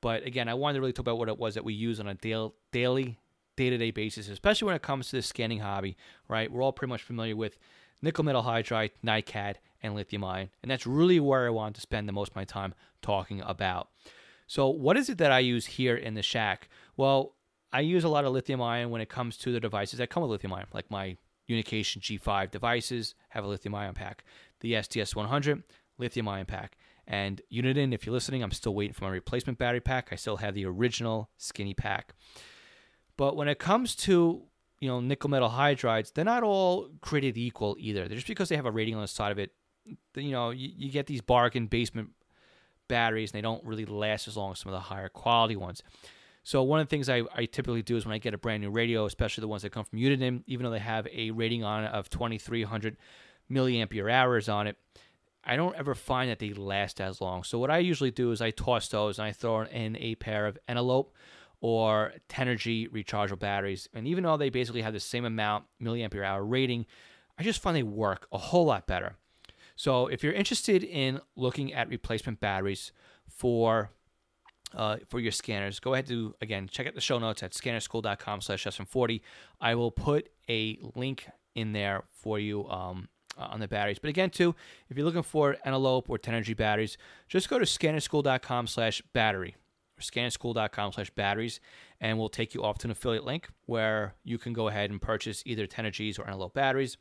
But 0.00 0.26
again, 0.26 0.48
I 0.48 0.54
wanted 0.54 0.74
to 0.74 0.80
really 0.80 0.92
talk 0.92 1.04
about 1.04 1.18
what 1.18 1.28
it 1.28 1.38
was 1.38 1.54
that 1.54 1.64
we 1.64 1.74
use 1.74 2.00
on 2.00 2.06
a 2.06 2.14
daily 2.14 3.18
day 3.56 3.70
to 3.70 3.78
day 3.78 3.90
basis, 3.90 4.28
especially 4.28 4.66
when 4.66 4.76
it 4.76 4.82
comes 4.82 5.08
to 5.08 5.16
the 5.16 5.22
scanning 5.22 5.60
hobby, 5.60 5.96
right? 6.28 6.50
We're 6.50 6.62
all 6.62 6.72
pretty 6.72 6.90
much 6.90 7.02
familiar 7.02 7.34
with 7.34 7.58
nickel 8.02 8.24
metal 8.24 8.42
hydride, 8.42 8.90
NiCad, 9.04 9.56
and 9.82 9.94
lithium 9.94 10.24
ion. 10.24 10.50
And 10.62 10.70
that's 10.70 10.86
really 10.86 11.20
where 11.20 11.46
I 11.46 11.50
want 11.50 11.74
to 11.76 11.80
spend 11.80 12.08
the 12.08 12.12
most 12.12 12.30
of 12.30 12.36
my 12.36 12.44
time 12.44 12.74
talking 13.02 13.40
about. 13.40 13.88
So, 14.46 14.68
what 14.68 14.96
is 14.96 15.08
it 15.08 15.18
that 15.18 15.32
I 15.32 15.40
use 15.40 15.66
here 15.66 15.96
in 15.96 16.14
the 16.14 16.22
shack? 16.22 16.68
Well, 16.96 17.34
I 17.72 17.80
use 17.80 18.04
a 18.04 18.08
lot 18.08 18.24
of 18.24 18.32
lithium 18.32 18.62
ion 18.62 18.90
when 18.90 19.00
it 19.00 19.08
comes 19.08 19.36
to 19.38 19.52
the 19.52 19.60
devices 19.60 19.98
that 19.98 20.10
come 20.10 20.22
with 20.22 20.30
lithium 20.30 20.52
ion, 20.52 20.66
like 20.72 20.90
my 20.90 21.16
Unication 21.48 22.00
G5 22.00 22.50
devices 22.50 23.14
have 23.30 23.44
a 23.44 23.48
lithium 23.48 23.74
ion 23.74 23.94
pack. 23.94 24.24
The 24.60 24.74
SDS 24.74 25.14
100, 25.14 25.62
lithium 25.98 26.28
ion 26.28 26.46
pack. 26.46 26.76
And 27.06 27.40
Uniden, 27.52 27.94
if 27.94 28.04
you're 28.04 28.12
listening, 28.12 28.42
I'm 28.42 28.50
still 28.50 28.74
waiting 28.74 28.92
for 28.92 29.04
my 29.04 29.10
replacement 29.10 29.58
battery 29.58 29.80
pack. 29.80 30.08
I 30.10 30.16
still 30.16 30.38
have 30.38 30.54
the 30.54 30.66
original 30.66 31.30
skinny 31.36 31.74
pack. 31.74 32.14
But 33.16 33.36
when 33.36 33.48
it 33.48 33.58
comes 33.58 33.94
to 33.96 34.42
you 34.80 34.88
know 34.88 35.00
nickel 35.00 35.30
metal 35.30 35.50
hydrides, 35.50 36.12
they're 36.12 36.24
not 36.24 36.42
all 36.42 36.88
created 37.00 37.38
equal 37.38 37.76
either. 37.78 38.08
They're 38.08 38.16
Just 38.16 38.26
because 38.26 38.48
they 38.48 38.56
have 38.56 38.66
a 38.66 38.70
rating 38.70 38.94
on 38.94 39.02
the 39.02 39.08
side 39.08 39.32
of 39.32 39.38
it, 39.38 39.52
you 40.14 40.32
know, 40.32 40.50
you, 40.50 40.70
you 40.76 40.90
get 40.90 41.06
these 41.06 41.20
bargain 41.20 41.66
basement 41.66 42.10
batteries, 42.88 43.30
and 43.32 43.38
they 43.38 43.42
don't 43.42 43.64
really 43.64 43.84
last 43.84 44.28
as 44.28 44.36
long 44.36 44.52
as 44.52 44.58
some 44.58 44.72
of 44.72 44.76
the 44.76 44.80
higher 44.80 45.08
quality 45.08 45.56
ones. 45.56 45.82
So 46.42 46.62
one 46.62 46.78
of 46.78 46.86
the 46.86 46.90
things 46.90 47.08
I, 47.08 47.22
I 47.34 47.46
typically 47.46 47.82
do 47.82 47.96
is 47.96 48.06
when 48.06 48.14
I 48.14 48.18
get 48.18 48.32
a 48.32 48.38
brand 48.38 48.62
new 48.62 48.70
radio, 48.70 49.04
especially 49.04 49.40
the 49.40 49.48
ones 49.48 49.62
that 49.62 49.70
come 49.70 49.84
from 49.84 49.98
Uniden, 49.98 50.44
even 50.46 50.64
though 50.64 50.70
they 50.70 50.78
have 50.78 51.08
a 51.12 51.32
rating 51.32 51.64
on 51.64 51.84
it 51.84 51.92
of 51.92 52.08
2,300 52.08 52.96
milliampere 53.50 54.12
hours 54.12 54.48
on 54.48 54.68
it, 54.68 54.76
I 55.46 55.56
don't 55.56 55.76
ever 55.76 55.94
find 55.94 56.30
that 56.30 56.40
they 56.40 56.52
last 56.52 57.00
as 57.00 57.20
long. 57.20 57.44
So 57.44 57.58
what 57.58 57.70
I 57.70 57.78
usually 57.78 58.10
do 58.10 58.32
is 58.32 58.42
I 58.42 58.50
toss 58.50 58.88
those 58.88 59.18
and 59.18 59.26
I 59.26 59.32
throw 59.32 59.62
in 59.62 59.96
a 59.96 60.16
pair 60.16 60.46
of 60.46 60.58
Eneloop 60.68 61.06
or 61.60 62.12
Tenergy 62.28 62.90
rechargeable 62.90 63.38
batteries. 63.38 63.88
And 63.94 64.06
even 64.06 64.24
though 64.24 64.36
they 64.36 64.50
basically 64.50 64.82
have 64.82 64.92
the 64.92 65.00
same 65.00 65.24
amount 65.24 65.64
milliampere 65.80 66.24
hour 66.24 66.44
rating, 66.44 66.84
I 67.38 67.44
just 67.44 67.62
find 67.62 67.76
they 67.76 67.82
work 67.82 68.26
a 68.32 68.38
whole 68.38 68.66
lot 68.66 68.86
better. 68.86 69.16
So 69.76 70.08
if 70.08 70.22
you're 70.22 70.32
interested 70.32 70.82
in 70.82 71.20
looking 71.36 71.72
at 71.72 71.88
replacement 71.88 72.40
batteries 72.40 72.92
for 73.28 73.90
uh, 74.74 74.96
for 75.06 75.20
your 75.20 75.32
scanners, 75.32 75.78
go 75.78 75.94
ahead 75.94 76.06
to 76.08 76.34
again 76.40 76.68
check 76.68 76.86
out 76.86 76.94
the 76.94 77.00
show 77.00 77.18
notes 77.18 77.42
at 77.42 77.52
scannerschool.com 77.52 78.40
slash 78.40 78.64
SM40. 78.64 79.20
I 79.60 79.74
will 79.74 79.92
put 79.92 80.30
a 80.48 80.78
link 80.94 81.28
in 81.54 81.72
there 81.72 82.04
for 82.10 82.38
you 82.38 82.68
um, 82.68 83.08
on 83.36 83.60
the 83.60 83.68
batteries. 83.68 83.98
But 83.98 84.10
again, 84.10 84.30
too, 84.30 84.54
if 84.88 84.96
you're 84.96 85.06
looking 85.06 85.22
for 85.22 85.56
Eneloop 85.66 86.04
or 86.08 86.18
Tenergy 86.18 86.56
batteries, 86.56 86.96
just 87.28 87.48
go 87.48 87.58
to 87.58 87.64
scannerschool.com 87.64 88.66
slash 88.66 89.02
battery 89.12 89.56
or 89.98 90.02
scannerschool.com 90.02 90.92
slash 90.92 91.10
batteries, 91.10 91.60
and 92.00 92.18
we'll 92.18 92.28
take 92.28 92.54
you 92.54 92.62
off 92.62 92.78
to 92.78 92.86
an 92.86 92.90
affiliate 92.90 93.24
link 93.24 93.48
where 93.66 94.14
you 94.24 94.38
can 94.38 94.52
go 94.52 94.68
ahead 94.68 94.90
and 94.90 95.00
purchase 95.00 95.42
either 95.46 95.66
Tenergy's 95.66 96.18
or 96.18 96.24
Eneloop 96.24 96.54
batteries. 96.54 96.96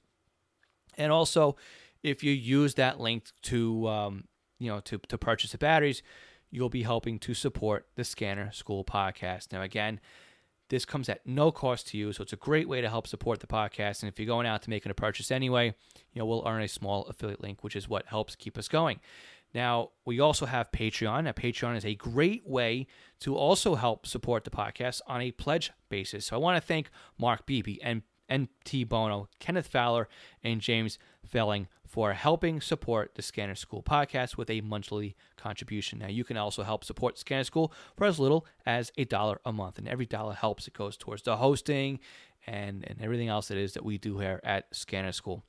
And 0.98 1.12
also, 1.12 1.58
if 2.04 2.24
you 2.24 2.32
use 2.32 2.76
that 2.76 3.00
link 3.00 3.26
to, 3.44 3.88
um, 3.88 4.24
you 4.60 4.72
know, 4.72 4.80
to, 4.82 4.98
to 5.10 5.18
purchase 5.18 5.52
the 5.52 5.58
batteries, 5.58 6.02
you'll 6.52 6.70
be 6.70 6.84
helping 6.84 7.20
to 7.20 7.34
support 7.34 7.86
the 7.96 8.04
Scanner 8.04 8.52
School 8.54 8.86
podcast. 8.86 9.52
Now, 9.52 9.62
again, 9.62 10.00
this 10.70 10.86
comes 10.86 11.10
at 11.10 11.26
no 11.26 11.52
cost 11.52 11.88
to 11.88 11.98
you, 11.98 12.12
so 12.12 12.24
it's 12.24 12.34
a 12.34 12.38
great 12.38 12.68
way 12.68 12.82
to 12.82 12.90
help 12.90 13.08
support 13.08 13.40
the 13.40 13.48
podcast. 13.48 14.02
And 14.02 14.12
if 14.12 14.20
you're 14.20 14.26
going 14.26 14.48
out 14.48 14.62
to 14.64 14.70
making 14.70 14.92
a 14.92 14.96
purchase 14.96 15.32
anyway, 15.32 15.76
you 16.14 16.20
know, 16.20 16.26
we'll 16.26 16.48
earn 16.48 16.62
a 16.62 16.68
small 16.68 17.06
affiliate 17.06 17.42
link, 17.42 17.64
which 17.64 17.76
is 17.76 17.88
what 17.88 18.06
helps 18.08 18.36
keep 18.36 18.58
us 18.58 18.68
going. 18.68 19.00
Now, 19.54 19.92
we 20.04 20.20
also 20.20 20.46
have 20.46 20.72
Patreon. 20.72 21.24
Now, 21.24 21.32
Patreon 21.32 21.78
is 21.78 21.86
a 21.86 21.96
great 21.96 22.46
way 22.46 22.88
to 23.22 23.36
also 23.38 23.76
help 23.76 24.06
support 24.06 24.44
the 24.44 24.50
podcast 24.50 25.02
on 25.08 25.22
a 25.22 25.32
pledge 25.32 25.72
basis. 25.90 26.26
So 26.26 26.36
I 26.36 26.40
want 26.40 26.62
to 26.62 26.68
thank 26.68 26.90
Mark 27.18 27.46
Beebe 27.46 27.78
and 27.82 28.02
NT 28.32 28.88
Bono, 28.88 29.30
Kenneth 29.40 29.68
Fowler, 29.68 30.08
and 30.44 30.62
James 30.62 30.98
Felling 31.26 31.68
for 31.88 32.14
helping 32.14 32.60
support 32.60 33.16
the 33.16 33.22
Scanner 33.22 33.56
School 33.56 33.84
podcast 33.84 34.38
with 34.38 34.50
a 34.50 34.62
monthly 34.62 35.16
contribution. 35.38 36.00
Now, 36.00 36.08
you 36.08 36.24
can 36.24 36.38
also 36.38 36.64
help 36.64 36.84
support 36.84 37.18
Scanner 37.18 37.44
School 37.44 37.72
for 37.96 38.06
as 38.06 38.20
little 38.20 38.46
as 38.66 38.92
a 38.98 39.06
dollar 39.06 39.40
a 39.46 39.54
month, 39.54 39.78
and 39.78 39.88
every 39.88 40.06
dollar 40.06 40.34
helps. 40.34 40.68
It 40.68 40.74
goes 40.74 40.98
towards 40.98 41.24
the 41.24 41.38
hosting 41.38 42.00
and, 42.48 42.84
and 42.88 43.02
everything 43.02 43.28
else 43.28 43.48
that 43.48 43.58
is 43.58 43.74
that 43.74 43.86
we 43.86 43.98
do 43.98 44.20
here 44.20 44.40
at 44.44 44.74
Scanner 44.76 45.12
School. 45.12 45.44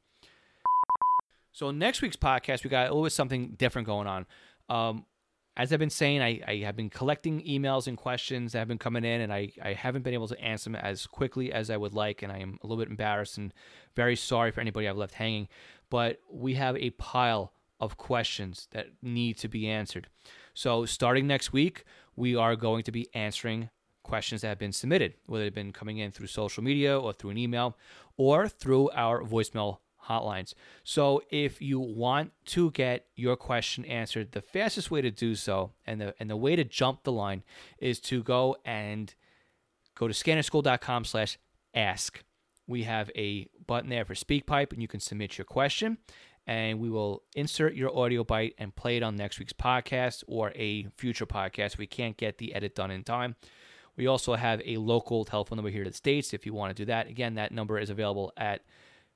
So 1.52 1.70
next 1.70 2.02
week's 2.02 2.16
podcast, 2.16 2.64
we 2.64 2.70
got 2.70 2.86
a 2.86 2.90
little 2.90 3.04
bit 3.04 3.12
something 3.12 3.54
different 3.56 3.86
going 3.86 4.06
on. 4.06 4.26
Um, 4.68 5.06
as 5.56 5.72
I've 5.72 5.78
been 5.78 5.90
saying, 5.90 6.20
I, 6.20 6.40
I, 6.46 6.56
have 6.64 6.76
been 6.76 6.90
collecting 6.90 7.40
emails 7.42 7.86
and 7.86 7.96
questions 7.96 8.52
that 8.52 8.58
have 8.58 8.68
been 8.68 8.78
coming 8.78 9.04
in, 9.04 9.22
and 9.22 9.32
I, 9.32 9.52
I 9.62 9.72
haven't 9.72 10.02
been 10.02 10.12
able 10.12 10.28
to 10.28 10.38
answer 10.38 10.70
them 10.70 10.76
as 10.76 11.06
quickly 11.06 11.50
as 11.50 11.70
I 11.70 11.78
would 11.78 11.94
like, 11.94 12.22
and 12.22 12.30
I 12.30 12.38
am 12.38 12.58
a 12.62 12.66
little 12.66 12.82
bit 12.84 12.90
embarrassed 12.90 13.38
and 13.38 13.54
very 13.94 14.16
sorry 14.16 14.50
for 14.50 14.60
anybody 14.60 14.86
I've 14.86 14.98
left 14.98 15.14
hanging. 15.14 15.48
But 15.88 16.20
we 16.30 16.54
have 16.54 16.76
a 16.76 16.90
pile 16.90 17.52
of 17.80 17.96
questions 17.96 18.68
that 18.72 18.88
need 19.02 19.38
to 19.38 19.48
be 19.48 19.68
answered. 19.68 20.08
So 20.52 20.84
starting 20.84 21.26
next 21.26 21.52
week, 21.52 21.84
we 22.16 22.36
are 22.36 22.56
going 22.56 22.82
to 22.84 22.92
be 22.92 23.08
answering 23.14 23.70
questions 24.02 24.42
that 24.42 24.48
have 24.48 24.58
been 24.58 24.72
submitted, 24.72 25.14
whether 25.26 25.44
they've 25.44 25.54
been 25.54 25.72
coming 25.72 25.98
in 25.98 26.10
through 26.10 26.28
social 26.28 26.62
media 26.62 26.98
or 26.98 27.12
through 27.12 27.30
an 27.30 27.38
email 27.38 27.76
or 28.16 28.48
through 28.48 28.90
our 28.90 29.22
voicemail 29.22 29.78
hotlines. 30.08 30.54
So 30.84 31.22
if 31.30 31.60
you 31.60 31.80
want 31.80 32.32
to 32.46 32.70
get 32.72 33.06
your 33.14 33.36
question 33.36 33.84
answered, 33.84 34.32
the 34.32 34.42
fastest 34.42 34.90
way 34.90 35.00
to 35.00 35.10
do 35.10 35.34
so 35.34 35.72
and 35.86 36.00
the 36.00 36.14
and 36.18 36.30
the 36.30 36.36
way 36.36 36.56
to 36.56 36.64
jump 36.64 37.04
the 37.04 37.12
line 37.12 37.42
is 37.78 38.00
to 38.00 38.22
go 38.22 38.56
and 38.64 39.14
go 39.94 40.08
to 40.08 40.14
scannerschool.com 40.14 41.04
slash 41.04 41.38
ask. 41.74 42.22
We 42.66 42.82
have 42.82 43.10
a 43.14 43.48
button 43.66 43.90
there 43.90 44.04
for 44.04 44.14
SpeakPipe 44.14 44.72
and 44.72 44.82
you 44.82 44.88
can 44.88 45.00
submit 45.00 45.38
your 45.38 45.44
question 45.44 45.98
and 46.46 46.78
we 46.78 46.88
will 46.90 47.22
insert 47.34 47.74
your 47.74 47.96
audio 47.96 48.22
bite 48.22 48.54
and 48.58 48.74
play 48.74 48.96
it 48.96 49.02
on 49.02 49.16
next 49.16 49.38
week's 49.38 49.52
podcast 49.52 50.22
or 50.26 50.52
a 50.54 50.86
future 50.96 51.26
podcast. 51.26 51.76
We 51.76 51.86
can't 51.86 52.16
get 52.16 52.38
the 52.38 52.54
edit 52.54 52.74
done 52.74 52.90
in 52.90 53.02
time. 53.02 53.34
We 53.96 54.06
also 54.06 54.34
have 54.34 54.60
a 54.64 54.76
local 54.76 55.24
telephone 55.24 55.56
number 55.56 55.70
here 55.70 55.84
to 55.84 55.90
the 55.90 55.96
States 55.96 56.34
if 56.34 56.46
you 56.46 56.54
want 56.54 56.76
to 56.76 56.82
do 56.82 56.86
that. 56.86 57.08
Again, 57.08 57.34
that 57.34 57.52
number 57.52 57.78
is 57.78 57.90
available 57.90 58.32
at 58.36 58.62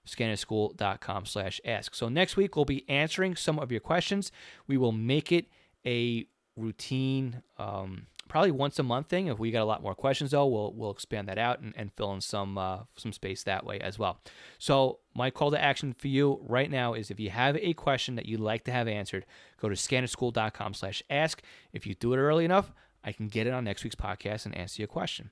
scannerschool.com 0.06 1.26
slash 1.26 1.60
ask. 1.64 1.94
So 1.94 2.08
next 2.08 2.36
week 2.36 2.56
we'll 2.56 2.64
be 2.64 2.88
answering 2.88 3.36
some 3.36 3.58
of 3.58 3.70
your 3.70 3.80
questions. 3.80 4.32
We 4.66 4.76
will 4.76 4.92
make 4.92 5.32
it 5.32 5.46
a 5.86 6.26
routine, 6.56 7.42
um, 7.58 8.06
probably 8.28 8.50
once 8.50 8.78
a 8.78 8.82
month 8.82 9.08
thing. 9.08 9.26
If 9.26 9.38
we 9.38 9.50
got 9.50 9.62
a 9.62 9.64
lot 9.64 9.82
more 9.82 9.94
questions 9.94 10.30
though, 10.30 10.46
we'll 10.46 10.72
we'll 10.72 10.90
expand 10.90 11.28
that 11.28 11.38
out 11.38 11.60
and, 11.60 11.74
and 11.76 11.92
fill 11.92 12.12
in 12.12 12.20
some 12.20 12.56
uh, 12.58 12.80
some 12.96 13.12
space 13.12 13.42
that 13.44 13.64
way 13.64 13.80
as 13.80 13.98
well. 13.98 14.20
So 14.58 15.00
my 15.14 15.30
call 15.30 15.50
to 15.50 15.60
action 15.60 15.92
for 15.92 16.08
you 16.08 16.40
right 16.46 16.70
now 16.70 16.94
is 16.94 17.10
if 17.10 17.18
you 17.18 17.30
have 17.30 17.56
a 17.56 17.72
question 17.74 18.14
that 18.16 18.26
you'd 18.26 18.40
like 18.40 18.64
to 18.64 18.72
have 18.72 18.88
answered, 18.88 19.26
go 19.60 19.68
to 19.68 19.74
scannerschool.com 19.74 20.74
slash 20.74 21.02
ask. 21.10 21.42
If 21.72 21.86
you 21.86 21.94
do 21.94 22.12
it 22.14 22.18
early 22.18 22.44
enough, 22.44 22.72
I 23.02 23.12
can 23.12 23.28
get 23.28 23.46
it 23.46 23.52
on 23.52 23.64
next 23.64 23.84
week's 23.84 23.96
podcast 23.96 24.46
and 24.46 24.54
answer 24.54 24.80
your 24.80 24.88
question. 24.88 25.30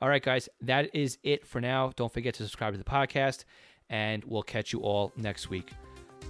All 0.00 0.08
right, 0.08 0.22
guys, 0.22 0.48
that 0.60 0.94
is 0.94 1.18
it 1.24 1.44
for 1.44 1.60
now. 1.60 1.92
Don't 1.96 2.12
forget 2.12 2.34
to 2.34 2.44
subscribe 2.44 2.72
to 2.74 2.78
the 2.78 2.84
podcast, 2.84 3.44
and 3.90 4.24
we'll 4.24 4.42
catch 4.42 4.72
you 4.72 4.80
all 4.80 5.12
next 5.16 5.50
week. 5.50 5.70